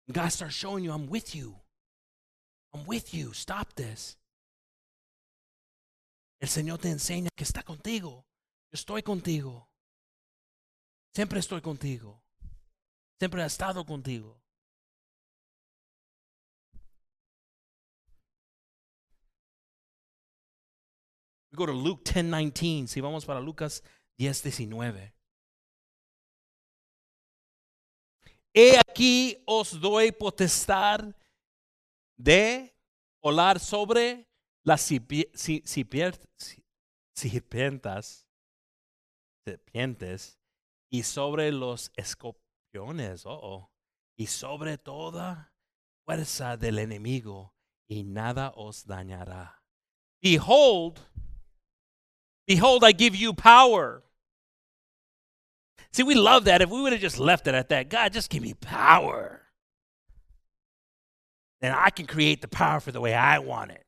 [0.07, 1.57] And God starts showing you, I'm with you.
[2.75, 3.33] I'm with you.
[3.33, 4.17] Stop this.
[6.41, 8.25] El Señor te enseña que está contigo.
[8.71, 9.69] Yo estoy contigo.
[11.15, 12.23] Siempre estoy contigo.
[13.21, 14.41] Siempre he estado contigo.
[21.53, 22.89] We go to Luke 10:19.
[22.89, 23.83] Si vamos para Lucas
[24.17, 25.13] 10:19.
[28.55, 31.15] He aquí os doy potestad
[32.17, 32.75] de
[33.21, 34.27] volar sobre
[34.65, 34.81] las
[39.45, 40.41] serpientes
[40.91, 42.40] y sobre los escorpiones,
[42.75, 43.71] oh,
[44.17, 45.53] y sobre toda
[46.05, 47.55] fuerza del enemigo,
[47.89, 49.63] y nada os dañará.
[50.23, 51.01] Behold,
[52.47, 54.03] behold, I give you power.
[55.93, 56.63] See, we love that.
[56.63, 59.41] If we would have just left it at that, God, just give me power.
[61.61, 63.85] Then I can create the power for the way I want it.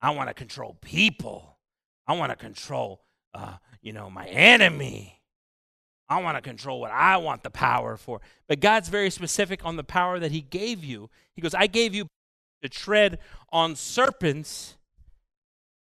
[0.00, 1.58] I want to control people.
[2.06, 3.02] I want to control,
[3.34, 5.21] uh, you know, my enemy.
[6.08, 8.20] I want to control what I want the power for.
[8.46, 11.10] But God's very specific on the power that He gave you.
[11.34, 12.06] He goes, I gave you
[12.62, 13.18] to tread
[13.50, 14.76] on serpents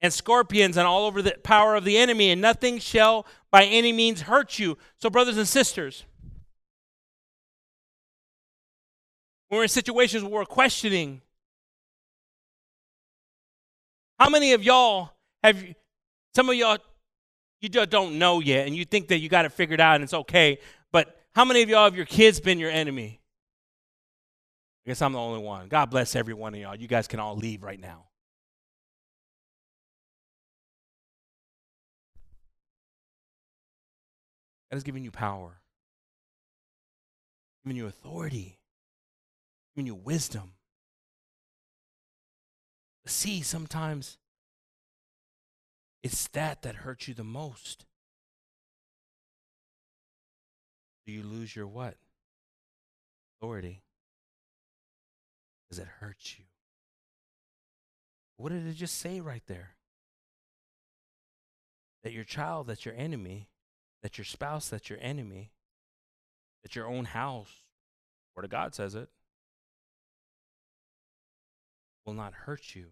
[0.01, 3.93] and scorpions and all over the power of the enemy, and nothing shall by any
[3.93, 4.79] means hurt you.
[4.99, 6.05] So, brothers and sisters,
[9.49, 11.21] when we're in situations where we're questioning,
[14.19, 15.11] how many of y'all
[15.43, 15.63] have,
[16.35, 16.79] some of y'all,
[17.61, 20.05] you just don't know yet, and you think that you got it figured out and
[20.05, 20.59] it's okay,
[20.93, 23.21] but how many of y'all have your kids been your enemy?
[24.87, 25.69] I guess I'm the only one.
[25.69, 26.75] God bless every one of y'all.
[26.75, 28.07] You guys can all leave right now.
[34.71, 35.61] God is giving you power,
[37.65, 38.59] giving you authority,
[39.75, 40.53] giving you wisdom.
[43.07, 44.19] See, sometimes
[46.03, 47.85] it's that that hurts you the most.
[51.07, 51.97] Do you lose your what?
[53.37, 53.83] Authority.
[55.69, 56.45] Because it hurts you.
[58.37, 59.75] What did it just say right there?
[62.03, 63.49] That your child, that's your enemy,
[64.03, 65.51] that your spouse, that's your enemy,
[66.63, 67.51] that your own house,
[68.35, 69.11] Word of God says it,
[72.07, 72.87] will not hurt you.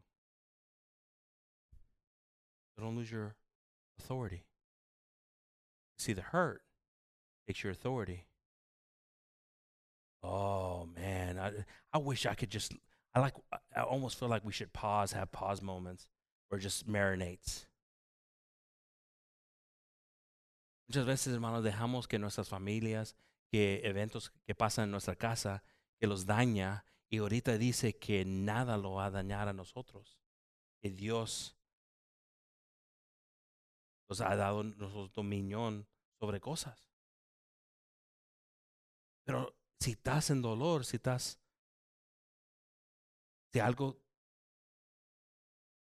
[2.78, 3.34] So don't lose your
[3.98, 4.44] authority.
[5.98, 6.62] See, the hurt
[7.48, 8.26] takes your authority.
[10.22, 12.74] Oh man, I I wish I could just
[13.14, 13.34] I like
[13.74, 16.06] I almost feel like we should pause, have pause moments
[16.52, 17.66] or just marinates.
[20.88, 23.14] Muchas veces, hermanos, dejamos que nuestras familias,
[23.52, 25.62] que eventos que pasan en nuestra casa,
[26.00, 30.16] que los daña, y ahorita dice que nada lo va a dañar a nosotros,
[30.80, 31.57] que Dios
[34.08, 35.86] nos ha dado nuestro dominio
[36.18, 36.86] sobre cosas.
[39.24, 41.38] Pero si estás en dolor, si estás,
[43.52, 44.00] si algo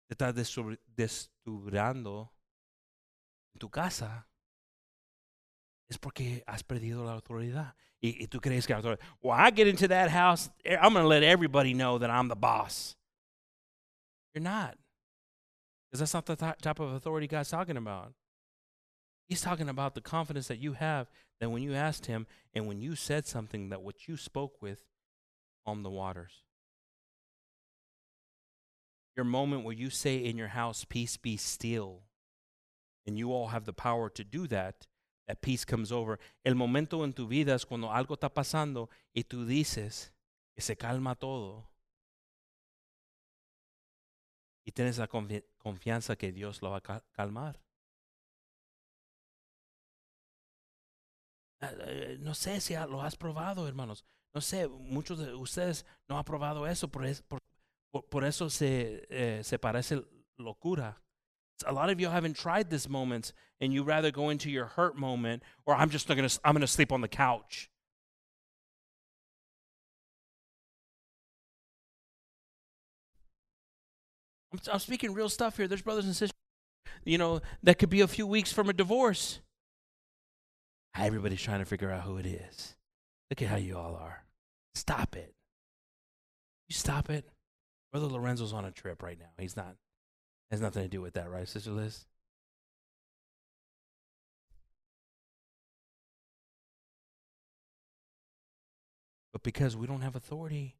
[0.06, 2.34] te está destruyendo
[3.54, 4.28] en tu casa,
[5.88, 7.74] es porque has perdido la autoridad.
[8.00, 10.92] Y, y tú crees que la autoridad, well, I get into that house, eh, I'm
[10.92, 12.96] going to let everybody know that I'm the boss.
[14.34, 14.81] You're not.
[15.92, 18.14] Because that's not the th- type of authority God's talking about.
[19.28, 22.80] He's talking about the confidence that you have that when you asked Him and when
[22.80, 24.80] you said something, that what you spoke with
[25.66, 26.44] on the waters.
[29.16, 32.04] Your moment where you say in your house, Peace be still.
[33.06, 34.86] and you all have the power to do that,
[35.26, 36.18] that peace comes over.
[36.44, 40.10] El momento en tu vida es cuando algo está pasando y tú dices
[40.54, 41.64] que se calma todo.
[44.64, 47.58] Y tienes la confi- confianza que Dios lo va a cal- calmar.
[51.60, 54.04] Ah, eh, No sé si lo has probado, hermanos.
[54.34, 57.38] No sé, muchos de ustedes no han probado eso, por, por,
[58.08, 60.02] por- eso se, eh, se parece
[60.38, 61.00] locura.
[61.66, 64.96] A lot of you haven't tried this moment, and you rather go into your hurt
[64.96, 67.70] moment, or I'm just gonna I'm gonna sleep on the couch.
[74.52, 75.68] I'm, I'm speaking real stuff here.
[75.68, 76.36] There's brothers and sisters,
[77.04, 79.40] you know, that could be a few weeks from a divorce.
[80.96, 82.76] Everybody's trying to figure out who it is.
[83.30, 84.24] Look at how you all are.
[84.74, 85.34] Stop it.
[86.68, 87.28] You stop it.
[87.92, 89.30] Brother Lorenzo's on a trip right now.
[89.38, 89.74] He's not.
[90.50, 92.04] Has nothing to do with that, right, Sister Liz?
[99.32, 100.76] But because we don't have authority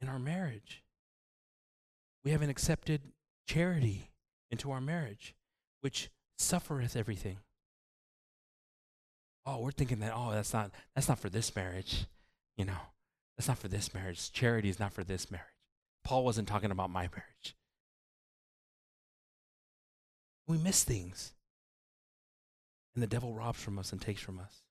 [0.00, 0.82] in our marriage,
[2.24, 3.02] we haven't accepted
[3.46, 4.10] charity
[4.50, 5.34] into our marriage,
[5.80, 7.38] which suffereth everything.
[9.46, 12.06] Oh, we're thinking that, oh, that's not that's not for this marriage.
[12.56, 12.78] You know,
[13.36, 14.32] that's not for this marriage.
[14.32, 15.46] Charity is not for this marriage.
[16.04, 17.56] Paul wasn't talking about my marriage.
[20.46, 21.32] We miss things.
[22.94, 24.62] And the devil robs from us and takes from us.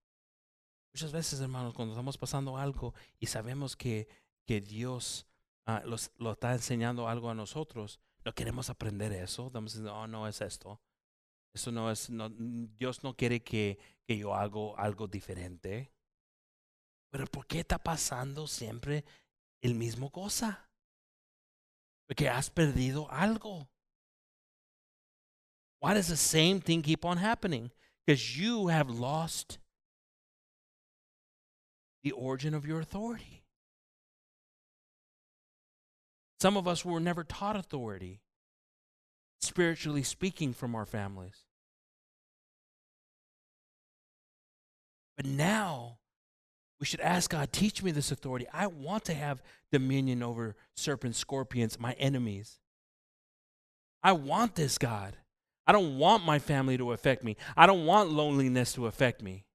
[0.93, 4.07] Muchas veces, hermanos, cuando estamos pasando algo y sabemos que,
[4.47, 5.25] que Dios
[5.67, 9.47] ah, los, lo está enseñando algo a nosotros, no queremos aprender eso.
[9.47, 10.81] Estamos diciendo, oh, no es esto.
[11.53, 15.93] Eso no es, no, Dios no quiere que, que yo hago algo diferente.
[17.11, 19.05] Pero ¿por qué está pasando siempre
[19.61, 20.69] el mismo cosa?
[22.07, 23.69] Porque has perdido algo.
[25.81, 27.71] Why does the same thing keep on happening?
[28.05, 29.59] Because you have lost
[32.03, 33.36] the origin of your authority.
[36.39, 38.21] Some of us were never taught authority,
[39.41, 41.45] spiritually speaking, from our families.
[45.15, 45.97] But now,
[46.79, 48.45] we should ask God, teach me this authority.
[48.53, 52.59] I want to have dominion over serpents, scorpions, my enemies.
[54.03, 55.17] I want this, God.
[55.65, 57.35] I don't want my family to affect me.
[57.57, 59.45] I don't want loneliness to affect me.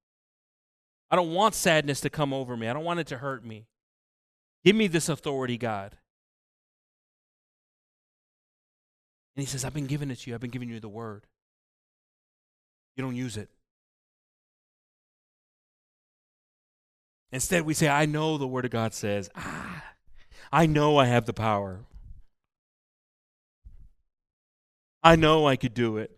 [1.10, 2.68] I don't want sadness to come over me.
[2.68, 3.68] I don't want it to hurt me.
[4.64, 5.96] Give me this authority, God.
[9.34, 10.34] And he says, I've been giving it to you.
[10.34, 11.26] I've been giving you the word.
[12.96, 13.48] You don't use it.
[17.30, 19.82] Instead, we say, I know the word of God says, ah,
[20.52, 21.80] I know I have the power.
[25.02, 26.16] I know I could do it.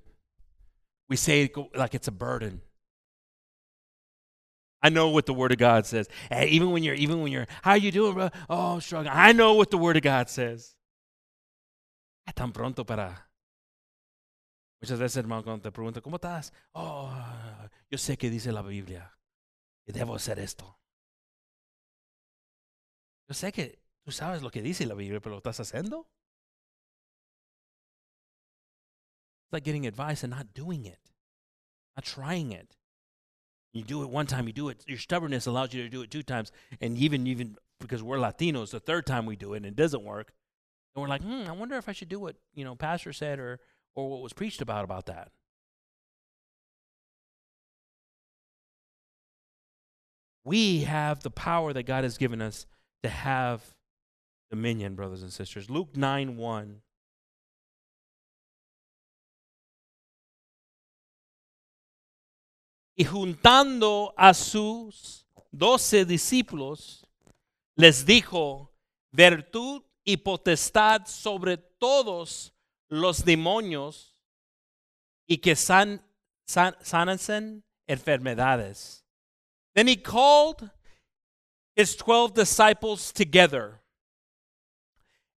[1.09, 2.61] We say it like it's a burden.
[4.83, 6.09] I know what the Word of God says.
[6.29, 8.29] And even when you're, even when you're, how you doing, bro?
[8.51, 9.15] Oh, I'm struggling.
[9.15, 10.74] I know what the Word of God says.
[12.27, 13.31] Ah, Tan pronto para.
[14.81, 16.53] Muchas veces, hermano, cuando te preguntan, ¿cómo estás?
[16.73, 17.11] Oh,
[17.91, 19.19] yo sé que dice la Biblia.
[19.87, 20.79] Que debo hacer esto.
[23.29, 26.07] Yo sé que tú sabes lo que dice la Biblia, pero lo estás haciendo.
[29.47, 31.01] It's like getting advice and not doing it,
[31.97, 32.77] not trying it.
[33.73, 34.85] You do it one time, you do it.
[34.87, 38.71] Your stubbornness allows you to do it two times, and even even because we're Latinos,
[38.71, 40.33] the third time we do it and it doesn't work,
[40.95, 43.39] and we're like, hmm, I wonder if I should do what you know, Pastor said
[43.39, 43.61] or
[43.95, 45.31] or what was preached about about that.
[50.45, 52.67] We have the power that God has given us
[53.03, 53.75] to have
[54.51, 55.71] dominion, brothers and sisters.
[55.71, 56.81] Luke 9 1.
[62.97, 67.03] Y juntando a sus doce discípulos,
[67.77, 68.69] les dijo,
[69.13, 72.53] virtud y potestad sobre todos
[72.91, 74.15] los demonios
[75.27, 76.01] y que san,
[76.47, 79.03] san, sanasen enfermedades.
[79.75, 80.71] Then he called
[81.75, 83.81] his 12 disciples together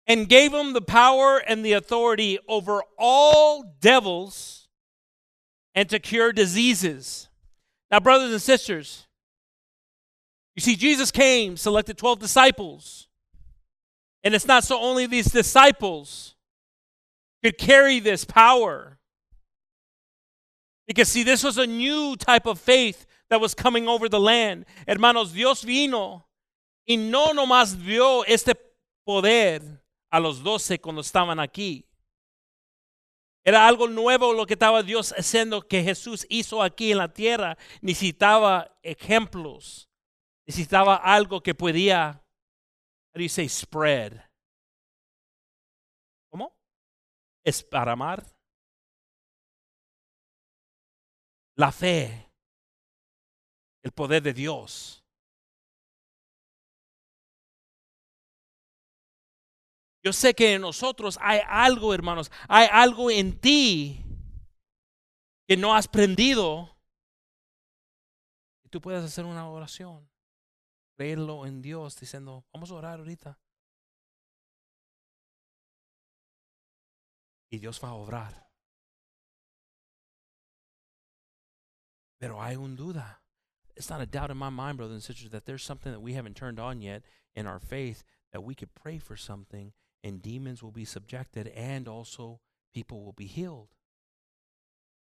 [0.06, 4.68] and gave them the power and the authority over all devils
[5.74, 7.28] and to cure diseases.
[7.90, 9.06] Now, brothers and sisters,
[10.54, 13.05] you see, Jesus came, selected 12 disciples.
[14.27, 16.35] And it's not so only these disciples
[17.45, 18.99] could carry this power.
[20.89, 24.66] Because, see, this was a new type of faith that was coming over the land.
[24.89, 26.24] Hermanos, Dios vino
[26.89, 28.57] y no nomás vio este
[29.07, 29.62] poder
[30.11, 31.85] a los doce cuando estaban aquí.
[33.45, 37.57] Era algo nuevo lo que estaba Dios haciendo, que Jesús hizo aquí en la tierra.
[37.81, 39.89] Necesitaba ejemplos.
[40.49, 42.24] Necesitaba algo que podía,
[43.16, 44.22] how do you say spread?
[46.30, 46.54] ¿Cómo?
[47.42, 48.22] Esparamar.
[51.56, 52.30] La fe.
[53.82, 55.02] El poder de Dios.
[60.04, 64.04] Yo sé que en nosotros hay algo, hermanos, hay algo en ti
[65.48, 66.76] que no has aprendido.
[68.62, 70.06] Y tú puedes hacer una oración,
[70.97, 73.38] creerlo en Dios, diciendo, vamos a orar ahorita.
[77.51, 78.47] Y Dios va a obrar.
[82.18, 83.20] Pero hay una duda.
[83.76, 86.14] It's not a doubt in my mind, brothers and sisters, that there's something that we
[86.14, 87.03] haven't turned on yet
[87.34, 89.72] in our faith that we could pray for something
[90.03, 92.40] and demons will be subjected and also
[92.74, 93.68] people will be healed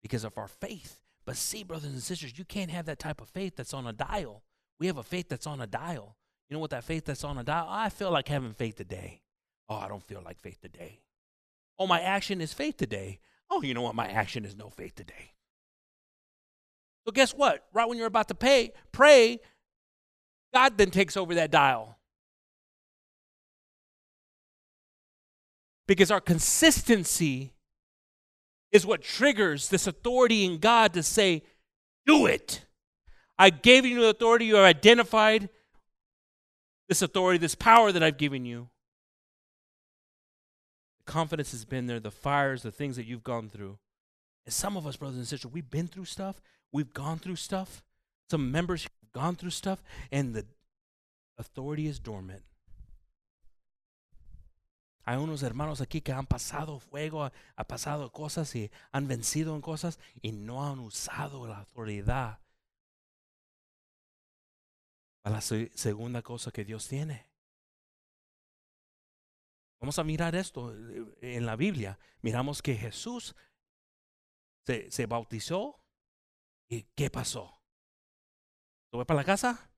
[0.02, 1.02] because of our faith.
[1.26, 3.94] But see, brothers and sisters, you can't have that type of faith that's on a
[3.94, 4.44] dial.
[4.80, 6.16] We have a faith that's on a dial.
[6.50, 7.68] You know what that faith that's on a dial?
[7.70, 9.22] I feel like having faith today.
[9.70, 11.02] Oh, I don't feel like faith today.
[11.78, 13.20] Oh, my action is faith today.
[13.50, 13.96] Oh, you know what?
[13.96, 15.34] My action is no faith today.
[17.06, 17.66] So guess what?
[17.74, 19.40] Right when you're about to pay, pray,
[20.54, 21.98] God then takes over that dial.
[25.88, 27.54] Because our consistency
[28.72, 31.44] is what triggers this authority in God to say,
[32.06, 32.66] do it.
[33.40, 35.50] I gave you the authority, you have identified
[36.88, 38.70] this authority, this power that I've given you.
[41.06, 43.78] The confidence has been there, the fires, the things that you've gone through.
[44.46, 47.84] And some of us, brothers and sisters, we've been through stuff, we've gone through stuff.
[48.30, 50.46] Some members have gone through stuff, and the
[51.38, 52.42] authority is dormant.
[55.06, 59.62] Hay unos hermanos aquí que han pasado fuego, ha pasado cosas y han vencido en
[59.62, 62.40] cosas y no han usado la autoridad
[65.28, 67.30] para la segunda cosa que Dios tiene.
[69.78, 70.74] Vamos a mirar esto
[71.22, 72.00] en la Biblia.
[72.22, 73.36] Miramos que Jesús
[74.66, 75.84] se, se bautizó
[76.70, 77.62] y ¿qué pasó?
[78.90, 79.70] ¿Se fue para la casa?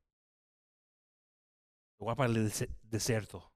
[1.98, 2.52] ¿Se fue para el
[2.84, 3.52] desierto?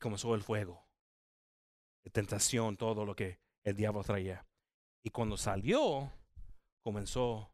[0.00, 0.86] comenzó el fuego,
[2.04, 4.46] la tentación, todo lo que el diablo traía.
[5.02, 6.12] Y cuando salió,
[6.82, 7.52] comenzó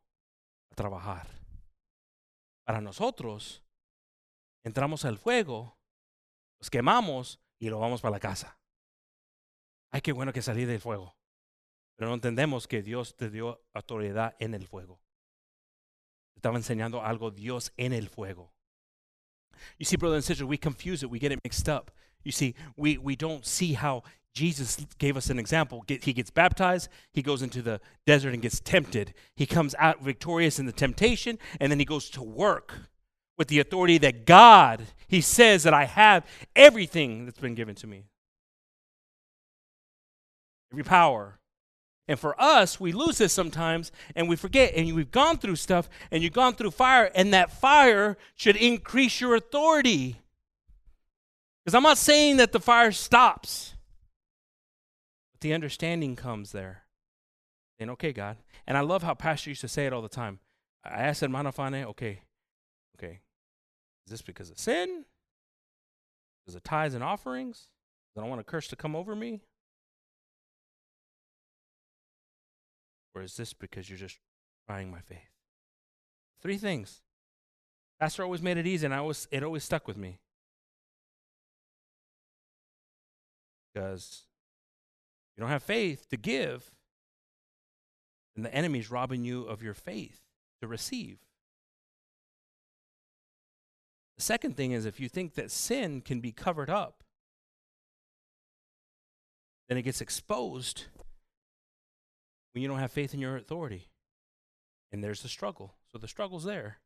[0.70, 1.39] a trabajar.
[2.64, 3.62] Para nosotros,
[4.64, 5.78] entramos al fuego,
[6.58, 8.58] los quemamos y lo vamos para la casa.
[9.90, 11.16] Ay, qué bueno que salí del fuego.
[11.96, 15.02] Pero no entendemos que Dios te dio autoridad en el fuego.
[16.36, 18.54] Estaba enseñando algo Dios en el fuego.
[19.78, 21.90] You see, brother and sister, we confuse it, we get it mixed up.
[22.22, 24.02] You see, we, we don't see how
[24.34, 25.84] Jesus gave us an example.
[25.88, 29.12] He gets baptized, he goes into the desert and gets tempted.
[29.34, 32.74] He comes out victorious in the temptation, and then he goes to work
[33.36, 37.86] with the authority that God, he says that I have everything that's been given to
[37.86, 38.04] me.
[40.72, 41.38] Every power.
[42.06, 44.74] And for us, we lose this sometimes and we forget.
[44.74, 49.20] And we've gone through stuff and you've gone through fire, and that fire should increase
[49.20, 50.20] your authority.
[51.64, 53.74] Because I'm not saying that the fire stops,
[55.40, 56.84] the understanding comes there.
[57.78, 58.36] And okay, God.
[58.66, 60.40] And I love how Pastor used to say it all the time.
[60.84, 62.20] I asked Hermano Fane, okay,
[62.96, 63.20] okay,
[64.06, 65.04] is this because of sin?
[66.44, 67.68] Because of tithes and offerings?
[68.16, 69.40] I don't want a curse to come over me?
[73.14, 74.18] Or is this because you're just
[74.66, 75.18] trying my faith?
[76.42, 77.02] Three things.
[77.98, 80.20] Pastor always made it easy, and I always, it always stuck with me.
[83.72, 84.22] Because
[85.40, 86.70] you don't have faith to give,
[88.36, 90.20] and the enemy's robbing you of your faith
[90.60, 91.20] to receive.
[94.18, 97.02] The second thing is if you think that sin can be covered up,
[99.66, 100.84] then it gets exposed
[102.52, 103.88] when you don't have faith in your authority.
[104.92, 105.72] And there's the struggle.
[105.90, 106.80] So the struggle's there.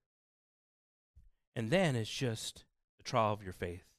[1.57, 2.63] And then it's just
[2.99, 3.94] the trial of your faith.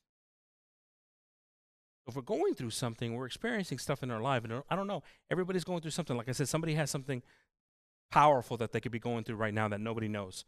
[2.08, 5.02] If we're going through something, we're experiencing stuff in our life, and I don't know,
[5.32, 6.16] everybody's going through something.
[6.16, 7.24] Like I said, somebody has something
[8.12, 10.46] powerful that they could be going through right now that nobody knows.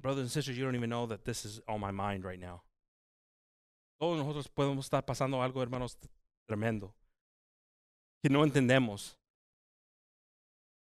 [0.00, 2.62] Brothers and sisters, you don't even know that this is on my mind right now.
[4.00, 5.96] Todos nosotros podemos estar pasando algo, hermanos,
[6.48, 6.92] tremendo.
[8.22, 9.16] Que no entendemos.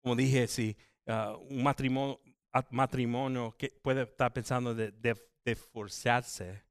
[0.02, 0.76] Como dije, si
[1.06, 2.18] uh, un matrimonio,
[2.70, 5.14] matrimonio que puede estar pensando de, de,
[5.44, 6.62] de forzarse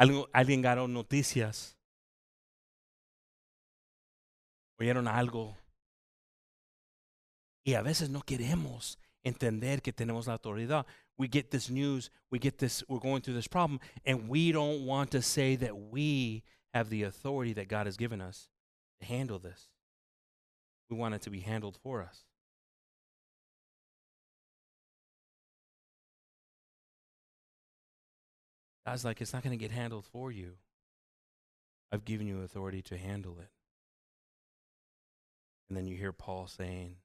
[0.00, 1.76] Algo, alguien ganó noticias
[4.78, 5.58] oyeron algo.
[7.66, 10.86] Y a veces no queremos entender que tenemos la autoridad.
[11.18, 14.86] We get this news, we get this, we're going through this problem, and we don't
[14.86, 18.48] want to say that we have the authority that God has given us
[19.00, 19.68] to handle this.
[20.88, 22.24] We want it to be handled for us.
[28.90, 30.54] God's like, it's not going to get handled for you.
[31.92, 33.50] I've given you authority to handle it.
[35.68, 36.96] And then you hear Paul saying,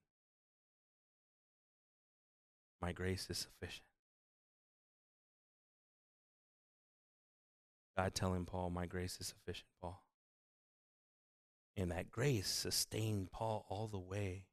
[2.81, 3.85] My grace is sufficient.
[7.95, 10.01] God telling Paul, My grace is sufficient, Paul.
[11.77, 14.47] And that grace sustained Paul all the way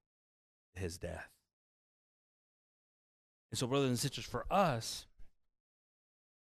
[0.74, 1.30] to his death.
[3.50, 5.06] And so, brothers and sisters, for us,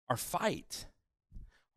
[0.10, 0.86] our fight,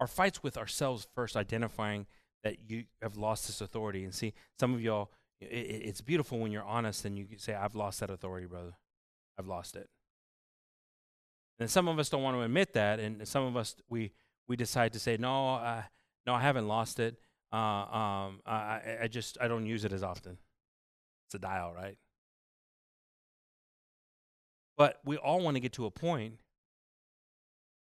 [0.01, 2.07] our fights with ourselves first, identifying
[2.45, 4.05] that you have lost this authority.
[4.05, 7.75] And see, some of y'all, it, it's beautiful when you're honest and you say, I've
[7.75, 8.77] lost that authority, brother.
[9.39, 9.89] I've lost it.
[11.59, 14.13] And some of us don't want to admit that, and some of us we
[14.47, 15.83] we decide to say, no, uh,
[16.27, 17.19] no, I haven't lost it.
[17.53, 20.37] Uh, um, I, I just I don't use it as often.
[21.27, 21.97] It's a dial, right?
[24.77, 26.35] But we all want to get to a point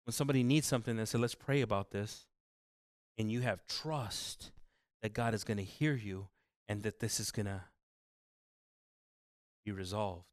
[0.05, 2.25] when somebody needs something and say, let's pray about this,
[3.17, 4.51] and you have trust
[5.01, 6.27] that God is going to hear you
[6.67, 7.61] and that this is going to
[9.65, 10.25] be resolved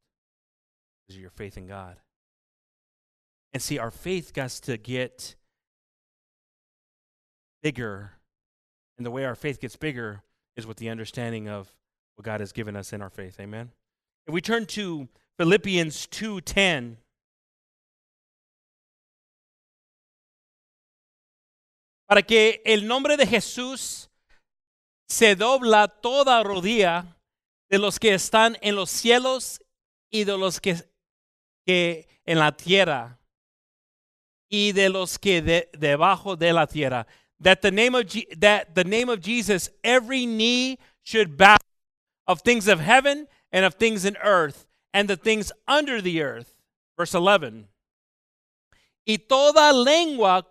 [1.07, 1.97] because of your faith in God.
[3.53, 5.35] And see, our faith got to get
[7.61, 8.13] bigger.
[8.97, 10.21] And the way our faith gets bigger
[10.55, 11.73] is with the understanding of
[12.15, 13.39] what God has given us in our faith.
[13.39, 13.71] Amen.
[14.27, 16.97] If we turn to Philippians 2:10,
[22.09, 24.09] para que el nombre de Jesús
[25.07, 27.15] se dobla toda rodilla
[27.69, 29.61] de los que están en los cielos
[30.09, 30.87] y de los que,
[31.67, 33.19] en la tierra
[34.49, 37.05] y de los que de, debajo de la tierra.
[37.43, 38.07] That the name of
[38.39, 41.57] that the name of Jesus, every knee should bow
[42.25, 44.65] of things of heaven and of things in earth
[44.95, 46.55] and the things under the earth.
[46.97, 47.67] Verse 11.
[49.05, 50.49] Y toda lengua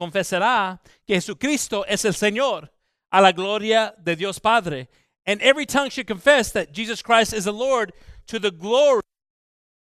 [0.00, 2.70] confesará que Jesucristo es el Señor,
[3.12, 4.88] a la gloria de Dios Padre.
[5.26, 7.92] And every tongue should confess that Jesus Christ is the Lord
[8.28, 9.02] to the glory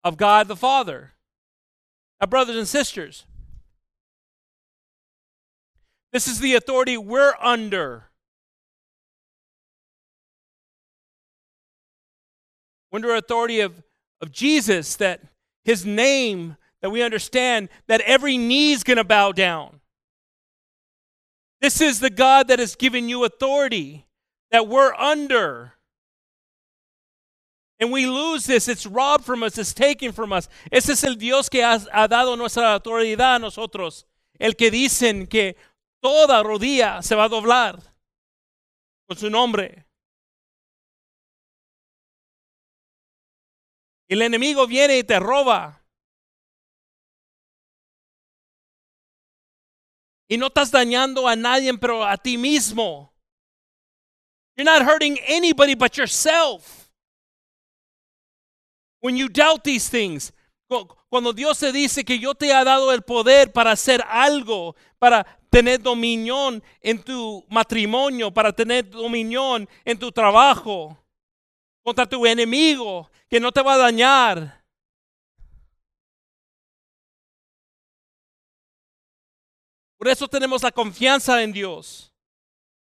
[0.02, 1.12] of God the Father.
[2.20, 3.26] Now, brothers and sisters,
[6.12, 8.04] this is the authority we're under.
[12.92, 13.82] Under authority of,
[14.22, 15.20] of Jesus, that
[15.64, 19.80] his name, that we understand that every knee is going to bow down.
[21.60, 24.06] This is the God that has given you authority
[24.50, 25.72] that we're under.
[27.78, 28.68] And we lose this.
[28.68, 29.58] It's robbed from us.
[29.58, 30.48] It's taken from us.
[30.70, 34.06] Ese es el Dios que ha, ha dado nuestra autoridad a nosotros.
[34.38, 35.56] El que dicen que
[36.00, 37.78] toda rodilla se va a doblar
[39.06, 39.86] con su nombre.
[44.08, 45.82] El enemigo viene y te roba.
[50.28, 53.12] Y no estás dañando a nadie, pero a ti mismo.
[54.56, 56.90] You're not hurting anybody but yourself.
[59.00, 60.32] When you doubt these things,
[60.68, 64.74] cu- cuando Dios te dice que yo te he dado el poder para hacer algo,
[64.98, 70.96] para tener dominión en tu matrimonio, para tener dominión en tu trabajo,
[71.84, 74.64] contra tu enemigo, que no te va a dañar.
[79.98, 82.10] Por eso tenemos la confianza en Dios.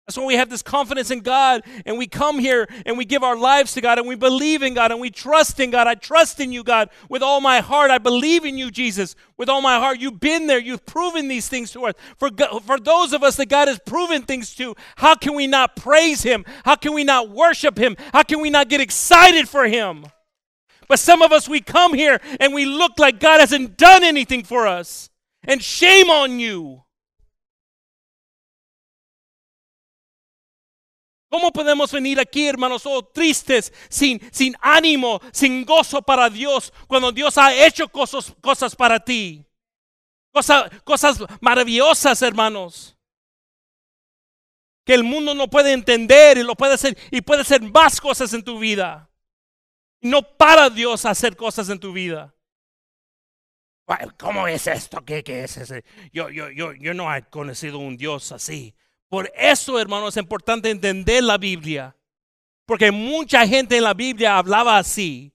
[0.07, 3.23] That's why we have this confidence in God and we come here and we give
[3.23, 5.85] our lives to God and we believe in God and we trust in God.
[5.85, 7.91] I trust in you, God, with all my heart.
[7.91, 9.99] I believe in you, Jesus, with all my heart.
[9.99, 10.59] You've been there.
[10.59, 11.95] You've proven these things to us.
[12.17, 12.29] For,
[12.61, 16.23] for those of us that God has proven things to, how can we not praise
[16.23, 16.45] Him?
[16.63, 17.97] How can we not worship Him?
[18.13, 20.05] How can we not get excited for Him?
[20.87, 24.45] But some of us, we come here and we look like God hasn't done anything
[24.45, 25.09] for us.
[25.43, 26.83] And shame on you.
[31.29, 37.11] ¿Cómo podemos venir aquí, hermanos, oh, tristes, sin, sin ánimo, sin gozo para Dios, cuando
[37.11, 39.45] Dios ha hecho cosas, cosas para ti?
[40.31, 42.97] Cosa- cosas maravillosas, hermanos.
[44.85, 48.33] Que el mundo no puede entender y lo puede hacer y puede hacer más cosas
[48.33, 49.09] en tu vida.
[49.99, 52.33] No para Dios hacer cosas en tu vida.
[54.17, 55.03] ¿Cómo es esto?
[55.03, 55.83] ¿Qué, qué es ese?
[56.13, 58.75] Yo, yo, yo, yo no he conocido un Dios así.
[59.09, 61.95] Por eso, hermanos, es importante entender la Biblia.
[62.65, 65.31] Porque mucha gente en la Biblia hablaba así.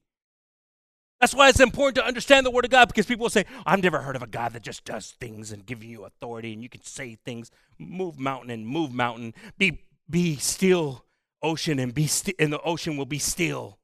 [1.19, 4.01] That's why it's important to understand the Word of God because people say, I've never
[4.01, 6.83] heard of a God that just does things and giving you authority and you can
[6.83, 11.05] say things, move mountain and move mountain, be, be still
[11.41, 13.79] ocean and be sti- and the ocean will be still.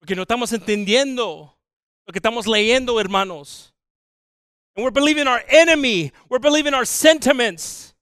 [0.00, 1.56] Porque no estamos entendiendo
[2.04, 3.72] lo que estamos leyendo, hermanos.
[4.78, 6.12] And we're believing our enemy.
[6.28, 7.94] We're believing our sentiments.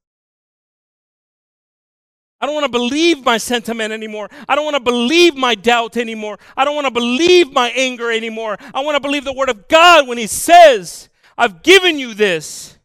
[2.38, 4.28] I don't want to believe my sentiment anymore.
[4.46, 6.38] I don't want to believe my doubt anymore.
[6.54, 8.58] I don't want to believe my anger anymore.
[8.74, 11.08] I want to believe the word of God when he says,
[11.38, 12.78] I've given you this.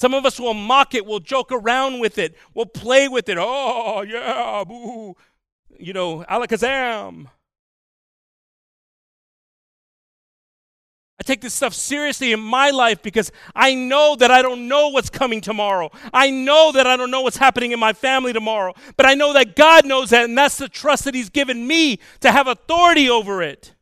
[0.00, 3.36] Some of us will mock it, we'll joke around with it, we'll play with it.
[3.38, 5.16] Oh, yeah, boo.
[5.78, 7.26] You know, alakazam.
[11.20, 14.88] I take this stuff seriously in my life because I know that I don't know
[14.88, 15.90] what's coming tomorrow.
[16.12, 18.74] I know that I don't know what's happening in my family tomorrow.
[18.96, 21.98] But I know that God knows that, and that's the trust that He's given me
[22.20, 23.74] to have authority over it.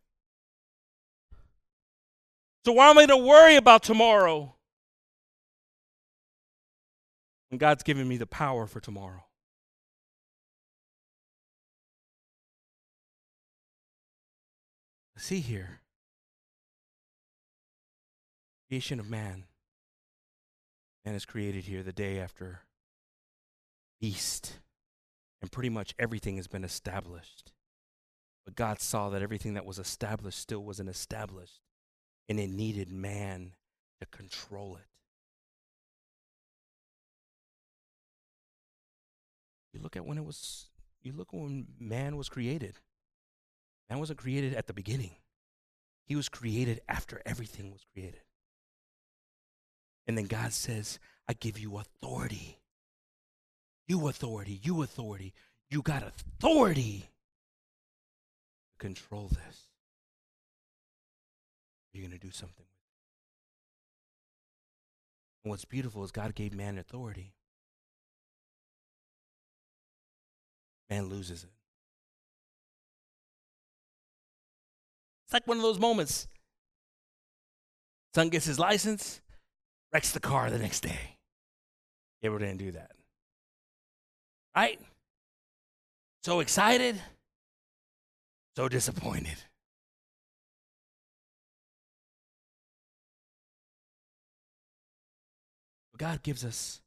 [2.65, 4.55] So why am I going to worry about tomorrow?
[7.51, 9.25] When God's given me the power for tomorrow.
[15.19, 15.81] See here
[18.69, 19.45] creation of man.
[21.05, 22.63] Man is created here the day after
[24.01, 24.59] beast,
[25.41, 27.53] and pretty much everything has been established.
[28.45, 31.61] But God saw that everything that was established still wasn't established,
[32.29, 33.53] and it needed man
[34.01, 34.87] to control it.
[39.73, 40.67] You look at when it was,
[41.03, 42.79] you look when man was created.
[43.91, 45.13] Man wasn't created at the beginning,
[46.07, 48.26] he was created after everything was created.
[50.07, 52.59] And then God says, I give you authority.
[53.89, 55.33] You authority, you authority.
[55.69, 57.09] You got authority
[58.71, 59.63] to control this.
[61.93, 62.67] You're going to do something.
[65.45, 67.33] And what's beautiful is God gave man authority.
[70.91, 71.51] Man loses it.
[75.25, 76.29] It's like one of those moments.
[78.15, 79.21] Son gets his license,
[79.93, 81.17] wrecks the car the next day.
[82.23, 82.93] You ever didn't do that?
[84.55, 84.81] Right?
[86.23, 87.01] So excited,
[88.57, 89.37] so disappointed.
[95.93, 96.81] But God gives us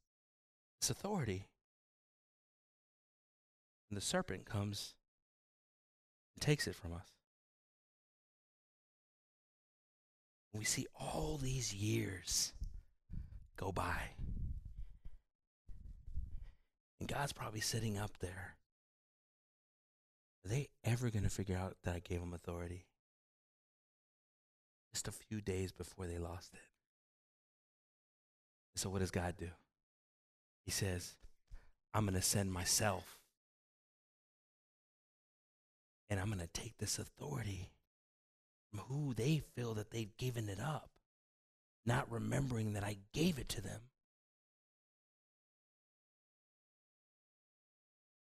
[0.82, 1.46] this authority.
[3.90, 4.94] And the serpent comes
[6.36, 7.08] and takes it from us.
[10.54, 12.54] We see all these years
[13.60, 14.11] go by.
[16.99, 18.56] And God's probably sitting up there.
[20.45, 22.86] Are they ever going to figure out that I gave them authority?
[24.94, 26.60] Just a few days before they lost it.
[28.76, 29.49] So, what does God do?
[30.65, 31.15] He says,
[31.94, 33.19] I'm going to send myself.
[36.10, 37.69] And I'm going to take this authority
[38.69, 40.90] from who they feel that they've given it up
[41.90, 43.82] not remembering that I gave it to them.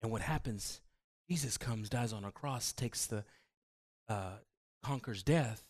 [0.03, 0.81] And what happens?
[1.29, 3.25] Jesus comes, dies on a cross, takes the,
[4.09, 4.35] uh,
[4.85, 5.65] conquers death,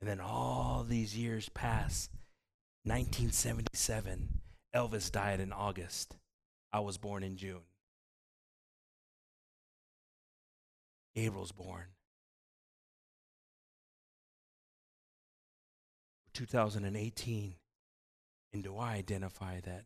[0.00, 2.08] and then all these years pass.
[2.84, 4.40] 1977,
[4.74, 6.16] Elvis died in August.
[6.72, 7.62] I was born in June.
[11.14, 11.86] Gabriel's born.
[16.32, 17.54] 2018,
[18.52, 19.84] and do I identify that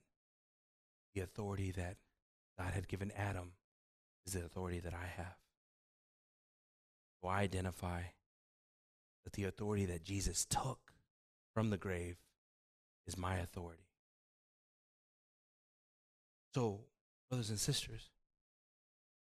[1.15, 1.97] the authority that
[2.59, 3.53] God had given Adam
[4.27, 5.37] is the authority that I have?
[7.23, 8.03] Do I identify
[9.25, 10.93] that the authority that Jesus took
[11.55, 12.17] from the grave
[13.07, 13.87] is my authority?
[16.55, 16.81] So,
[17.29, 18.11] brothers and sisters,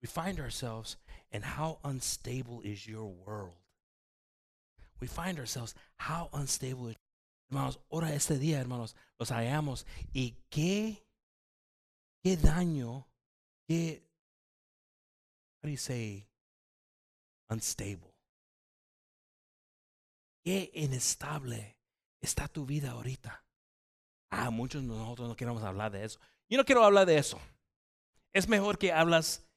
[0.02, 0.98] we find ourselves
[1.32, 3.56] in how unstable is your world?
[5.02, 6.96] We find ourselves how unstable is
[7.50, 9.86] Hermanos, ahora este día, hermanos, los hallamos.
[10.12, 11.08] ¿Y qué,
[12.24, 13.08] qué daño,
[13.68, 14.04] qué,
[15.62, 16.28] how do you say,
[17.50, 18.14] unstable?
[20.44, 21.78] ¿Qué inestable
[22.22, 23.44] está tu vida ahorita?
[24.30, 26.20] Ah, muchos de nosotros no queremos hablar de eso.
[26.50, 27.40] Yo no quiero hablar de eso.
[28.34, 29.48] Es mejor que hablas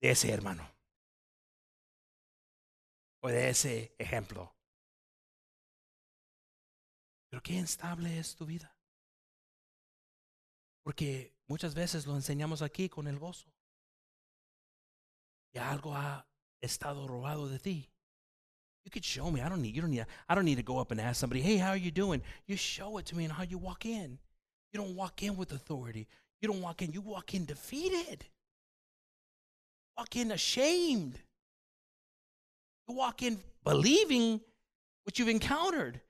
[0.00, 0.68] de ese hermano.
[3.20, 4.52] O de ese ejemplo.
[7.32, 8.76] Pero qué instable es tu vida.
[10.84, 13.52] Porque Muchas veces lo enseñamos aquí con el gozo.
[15.52, 16.26] Que algo ha
[16.62, 17.90] estado robado de ti.
[18.84, 19.42] You could show me.
[19.42, 21.42] I don't need you don't need I don't need to go up and ask somebody,
[21.42, 24.18] "Hey, how are you doing?" You show it to me and how you walk in.
[24.72, 26.08] You don't walk in with authority.
[26.40, 28.24] You don't walk in, you walk in defeated.
[29.98, 31.20] Walk in ashamed.
[32.88, 34.40] You walk in believing
[35.04, 36.00] what you've encountered.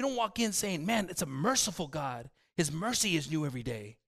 [0.00, 2.30] You don't walk in saying, "Man, it's a merciful God.
[2.56, 3.98] His mercy is new every day."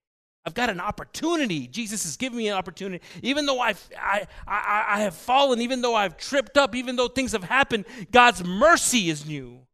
[0.42, 1.66] I've got an opportunity.
[1.66, 3.04] Jesus has given me an opportunity.
[3.22, 7.08] Even though I've, I, I, I have fallen, even though I've tripped up, even though
[7.08, 9.66] things have happened, God's mercy is new.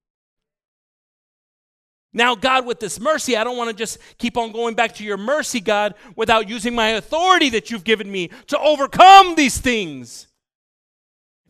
[2.12, 5.04] Now, God, with this mercy, I don't want to just keep on going back to
[5.04, 10.26] your mercy, God, without using my authority that you've given me to overcome these things.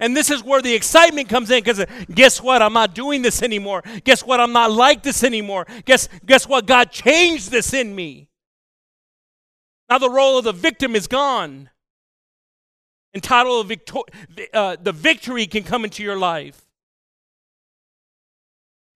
[0.00, 1.84] And this is where the excitement comes in because
[2.14, 2.62] guess what?
[2.62, 3.82] I'm not doing this anymore.
[4.04, 4.40] Guess what?
[4.40, 5.66] I'm not like this anymore.
[5.84, 6.66] Guess, guess what?
[6.66, 8.28] God changed this in me.
[9.88, 11.70] Now the role of the victim is gone.
[13.12, 14.04] And title of victor-
[14.52, 16.64] uh, the victory can come into your life.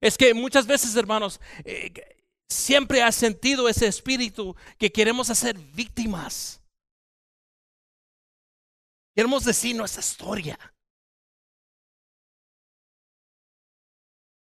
[0.01, 1.91] Es que muchas veces, hermanos, eh,
[2.49, 6.61] siempre ha sentido ese espíritu que queremos hacer víctimas.
[9.17, 10.59] Queremos decir nuestra historia.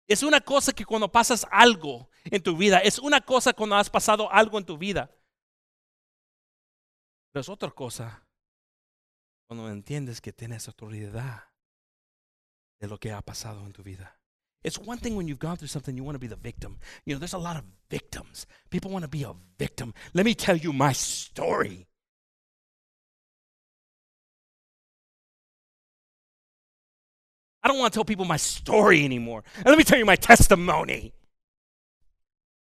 [0.07, 3.89] Es una cosa que cuando pasas algo en tu vida, es una cosa cuando has
[3.89, 5.11] pasado algo en tu vida.
[7.31, 8.25] Pero es otra cosa
[9.47, 11.43] cuando entiendes que tienes autoridad
[12.79, 14.19] de lo que ha pasado en tu vida.
[14.63, 16.79] It's one thing when you've gone through something, you want to be the victim.
[17.05, 18.47] You know, there's a lot of victims.
[18.71, 19.93] People want to be a victim.
[20.13, 21.87] Let me tell you my story.
[27.65, 29.43] I don't want to tell people my story anymore.
[29.57, 31.13] And let me tell you my testimony.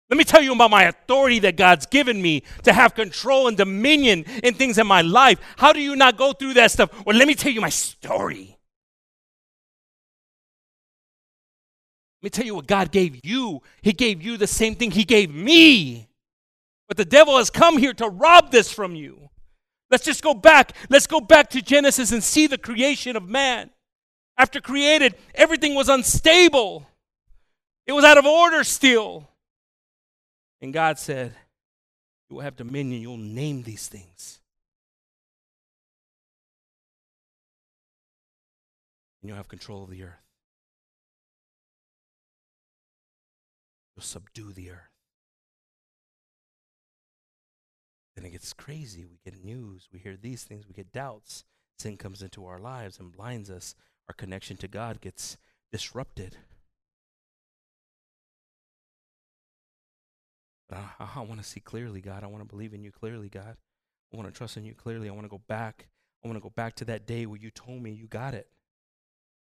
[0.09, 3.57] Let me tell you about my authority that God's given me to have control and
[3.57, 5.41] dominion in things in my life.
[5.57, 7.05] How do you not go through that stuff?
[7.05, 8.57] Well, let me tell you my story.
[12.21, 13.61] Let me tell you what God gave you.
[13.81, 16.07] He gave you the same thing He gave me.
[16.87, 19.29] But the devil has come here to rob this from you.
[19.91, 20.71] Let's just go back.
[20.89, 23.69] Let's go back to Genesis and see the creation of man.
[24.37, 26.87] After created, everything was unstable,
[27.85, 29.27] it was out of order still.
[30.61, 31.33] And God said,
[32.29, 34.39] You will have dominion, you'll name these things.
[39.21, 40.23] And you'll have control of the earth.
[43.95, 44.93] You'll subdue the earth.
[48.15, 49.05] Then it gets crazy.
[49.05, 51.43] We get news, we hear these things, we get doubts.
[51.79, 53.75] Sin comes into our lives and blinds us.
[54.09, 55.37] Our connection to God gets
[55.71, 56.37] disrupted.
[60.71, 62.23] I, I want to see clearly, God.
[62.23, 63.57] I want to believe in you clearly, God.
[64.13, 65.09] I want to trust in you clearly.
[65.09, 65.87] I want to go back.
[66.23, 68.47] I want to go back to that day where you told me you got it.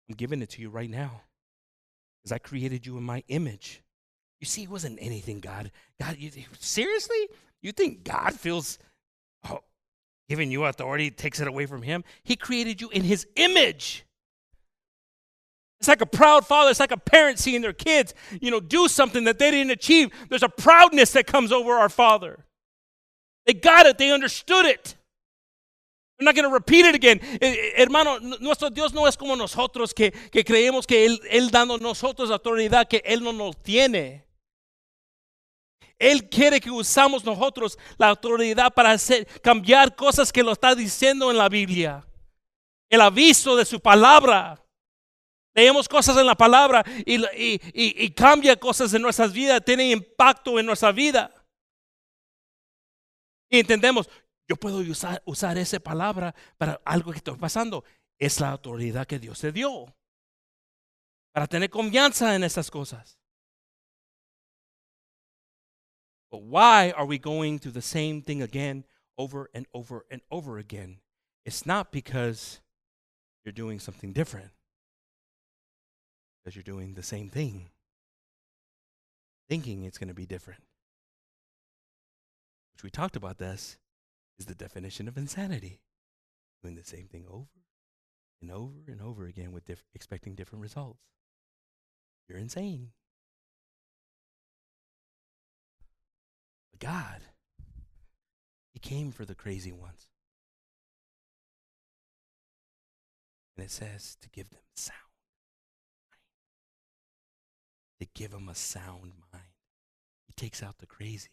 [0.09, 1.21] I'm giving it to you right now.
[2.21, 3.81] Because I created you in my image.
[4.39, 5.71] You see, it wasn't anything, God.
[5.99, 7.29] God, you, seriously?
[7.61, 8.79] You think God feels
[9.49, 9.61] oh,
[10.27, 12.03] giving you authority takes it away from Him?
[12.23, 14.05] He created you in His image.
[15.81, 18.87] It's like a proud father, it's like a parent seeing their kids, you know, do
[18.87, 20.11] something that they didn't achieve.
[20.29, 22.45] There's a proudness that comes over our father.
[23.47, 24.95] They got it, they understood it.
[26.19, 27.19] I'm not going to repeat it again.
[27.41, 31.49] Eh, eh, hermano, nuestro Dios no es como nosotros que, que creemos que él, él
[31.49, 34.23] dando nosotros autoridad que Él no nos tiene.
[35.97, 41.31] Él quiere que usamos nosotros la autoridad para hacer, cambiar cosas que lo está diciendo
[41.31, 42.05] en la Biblia.
[42.87, 44.63] El aviso de su palabra.
[45.53, 50.91] Leemos cosas en la palabra y, cambia cosas en nuestras vidas, tiene impacto en nuestra
[50.91, 51.33] vida.
[53.49, 54.09] Y entendemos,
[54.47, 54.79] yo puedo
[55.25, 57.83] usar, esa palabra para algo que está pasando.
[58.17, 59.93] Es la autoridad que Dios te dio.
[61.33, 63.17] Para tener confianza en esas cosas.
[66.29, 68.85] But why are we going through the same thing again,
[69.17, 71.01] over and over and over again?
[71.43, 72.61] It's not because
[73.43, 74.53] you're doing something different
[76.43, 77.69] because you're doing the same thing,
[79.47, 80.63] thinking it's going to be different.
[82.73, 83.77] Which we talked about this
[84.39, 85.81] is the definition of insanity.
[86.63, 87.47] Doing the same thing over
[88.41, 91.01] and over and over again with diff- expecting different results.
[92.27, 92.89] You're insane.
[96.71, 97.21] But God,
[98.73, 100.07] He came for the crazy ones.
[103.57, 105.10] And it says to give them sound
[108.01, 109.53] to give him a sound mind.
[110.25, 111.29] He takes out the crazy.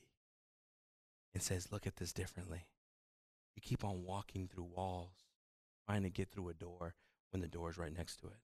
[1.32, 2.66] and says, Look at this differently.
[3.56, 5.24] You keep on walking through walls,
[5.86, 6.94] trying to get through a door
[7.30, 8.40] when the door is right next to it.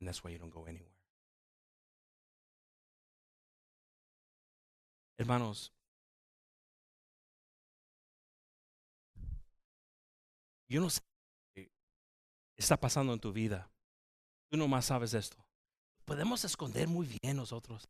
[0.00, 0.88] And that's why you don't go anywhere.
[5.18, 5.70] Hermanos,
[10.66, 11.00] yo no sé
[11.54, 11.68] qué
[12.58, 13.68] está pasando en tu vida.
[14.50, 15.36] Tú nomás sabes esto.
[16.12, 17.88] Podemos esconder muy bien nosotros.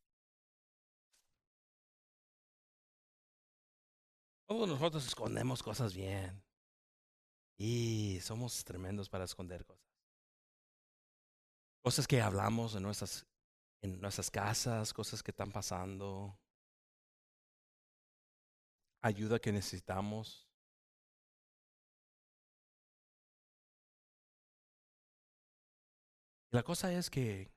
[4.47, 6.41] Todos nosotros escondemos cosas bien.
[7.59, 9.83] Y somos tremendos para esconder cosas.
[11.83, 13.27] Cosas que hablamos en nuestras,
[13.83, 16.39] en nuestras casas, cosas que están pasando.
[19.03, 20.49] Ayuda que necesitamos.
[26.53, 27.51] La cosa es que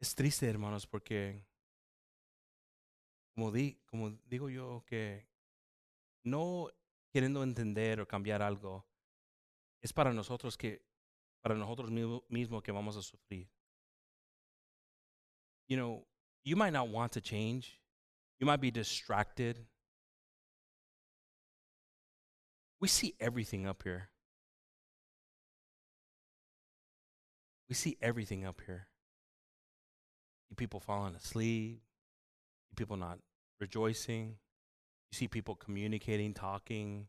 [0.00, 1.44] es triste, hermanos, porque
[3.34, 5.28] como, di, como digo yo, que
[6.24, 6.70] no
[7.12, 8.86] queriendo entender o cambiar algo,
[9.80, 10.84] es para nosotros que,
[11.40, 11.90] para nosotros
[12.28, 13.50] mismos que vamos a sufrir.
[15.68, 16.06] You know,
[16.44, 17.80] you might not want to change.
[18.38, 19.66] You might be distracted.
[22.80, 24.10] We see everything up here.
[27.68, 28.88] We see everything up here.
[30.56, 31.80] People falling asleep,
[32.76, 33.18] people not
[33.60, 34.36] rejoicing.
[35.10, 37.06] You see people communicating, talking.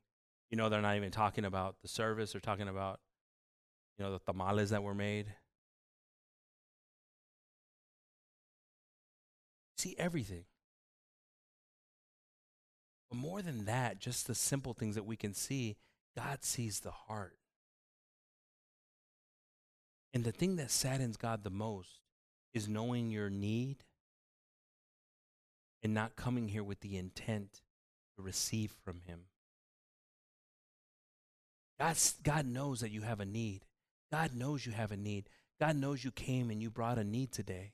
[0.51, 2.99] You know, they're not even talking about the service, they're talking about,
[3.97, 5.33] you know, the tamales that were made.
[9.77, 10.45] See everything.
[13.09, 15.77] But more than that, just the simple things that we can see,
[16.15, 17.37] God sees the heart.
[20.13, 22.01] And the thing that saddens God the most
[22.53, 23.83] is knowing your need
[25.83, 27.61] and not coming here with the intent
[28.15, 29.21] to receive from Him.
[31.79, 33.65] God's, God knows that you have a need.
[34.11, 35.29] God knows you have a need.
[35.59, 37.73] God knows you came and you brought a need today.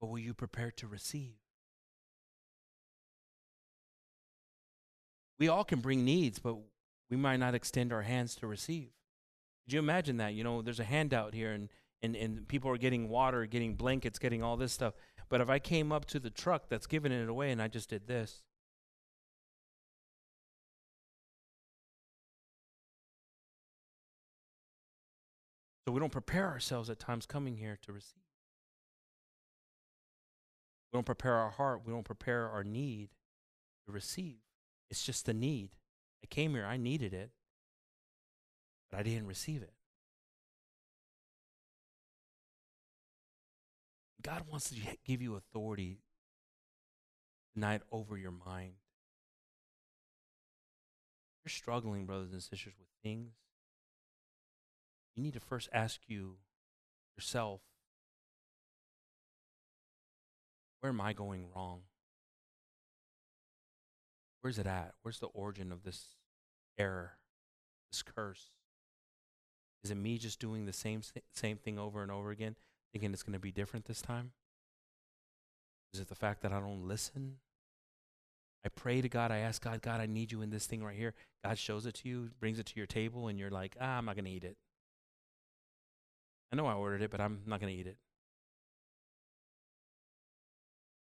[0.00, 1.36] But were you prepared to receive?
[5.38, 6.56] We all can bring needs, but
[7.10, 8.88] we might not extend our hands to receive.
[9.64, 10.34] Could you imagine that?
[10.34, 11.68] You know, there's a handout here and,
[12.02, 14.94] and, and people are getting water, getting blankets, getting all this stuff.
[15.28, 17.90] But if I came up to the truck that's giving it away and I just
[17.90, 18.42] did this,
[25.86, 28.22] So we don't prepare ourselves at times coming here to receive.
[30.92, 31.82] We don't prepare our heart.
[31.86, 33.10] We don't prepare our need
[33.86, 34.38] to receive.
[34.90, 35.70] It's just the need.
[36.24, 37.30] I came here, I needed it,
[38.90, 39.75] but I didn't receive it.
[44.26, 44.76] God wants to
[45.06, 46.00] give you authority
[47.54, 48.72] tonight over your mind.
[51.44, 53.34] You're struggling, brothers and sisters, with things.
[55.14, 56.38] You need to first ask you
[57.16, 57.60] yourself,
[60.80, 61.82] where am I going wrong?
[64.40, 64.94] Where's it at?
[65.02, 66.16] Where's the origin of this
[66.76, 67.12] error,
[67.92, 68.50] this curse?
[69.84, 72.56] Is it me just doing the same same thing over and over again?
[72.92, 74.32] Thinking it's going to be different this time?
[75.92, 77.36] Is it the fact that I don't listen?
[78.64, 80.96] I pray to God, I ask God, God, I need you in this thing right
[80.96, 81.14] here.
[81.44, 84.04] God shows it to you, brings it to your table, and you're like, ah, I'm
[84.04, 84.56] not going to eat it.
[86.52, 87.96] I know I ordered it, but I'm not going to eat it.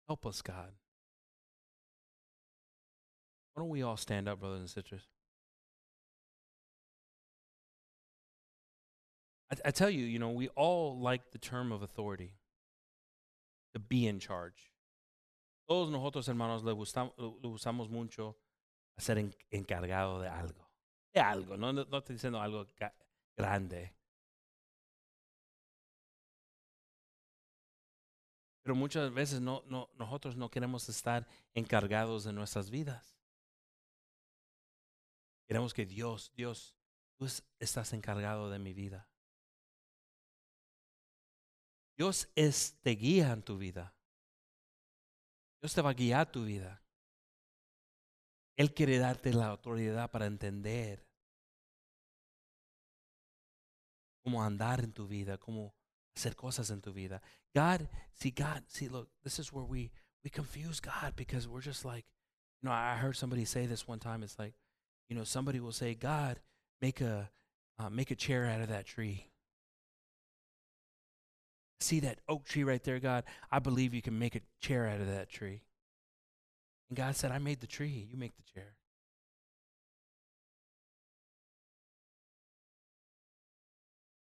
[0.06, 0.72] Help us, God.
[3.54, 5.02] Why don't we all stand up, brothers and sisters?
[9.50, 12.32] I, I tell you, you know, we all like the term of authority,
[13.74, 14.72] to be in charge.
[15.68, 18.36] Todos nosotros, hermanos, le, gustamos, le usamos mucho
[18.96, 20.66] a ser en, encargado de algo.
[21.12, 22.66] De algo, no, no, estoy diciendo algo
[23.36, 23.92] grande.
[28.62, 33.18] Pero muchas veces no, no, nosotros no queremos estar encargados de nuestras vidas.
[35.46, 36.76] Queremos que Dios, Dios,
[37.16, 37.26] tú
[37.58, 39.08] estás encargado de mi vida.
[41.98, 43.92] Dios es, te guía en tu vida.
[45.60, 46.80] Dios te va a guiar tu vida.
[48.56, 51.04] Él quiere darte la autoridad para entender
[54.22, 55.74] cómo andar en tu vida, cómo
[56.16, 57.20] hacer cosas en tu vida.
[57.52, 59.90] God, see God, see look, this is where we
[60.22, 62.06] we confuse God because we're just like,
[62.60, 64.22] you know, I heard somebody say this one time.
[64.22, 64.54] It's like,
[65.08, 66.38] you know, somebody will say, God,
[66.80, 67.30] make a
[67.78, 69.30] uh, make a chair out of that tree.
[71.80, 73.24] See that oak tree right there, God?
[73.50, 75.62] I believe you can make a chair out of that tree.
[76.88, 78.74] And God said, I made the tree, you make the chair.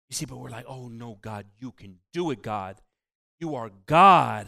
[0.09, 2.81] You see, but we're like, oh no, God, you can do it, God.
[3.40, 4.47] You are God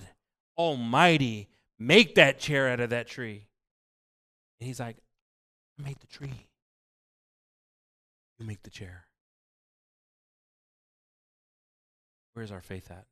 [0.56, 1.48] Almighty.
[1.78, 3.46] Make that chair out of that tree.
[4.60, 4.96] And he's like,
[5.78, 6.48] I made the tree.
[8.38, 9.07] You make the chair.
[12.38, 13.04] Where's our faith at?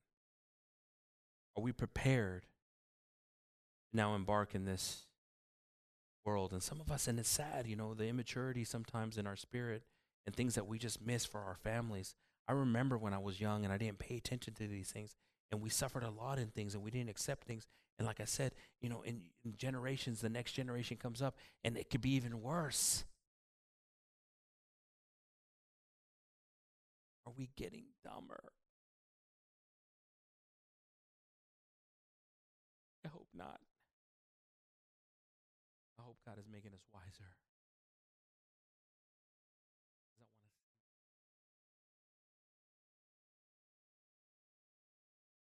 [1.57, 2.43] Are we prepared
[3.91, 5.07] to now embark in this
[6.25, 6.53] world?
[6.53, 9.83] And some of us, and it's sad, you know, the immaturity sometimes in our spirit
[10.27, 12.15] and things that we just miss for our families.
[12.47, 15.17] I remember when I was young and I didn't pay attention to these things,
[15.51, 17.67] and we suffered a lot in things and we didn't accept things.
[17.99, 21.77] And like I said, you know, in, in generations, the next generation comes up and
[21.77, 23.05] it could be even worse.
[27.27, 28.53] Are we getting dumber?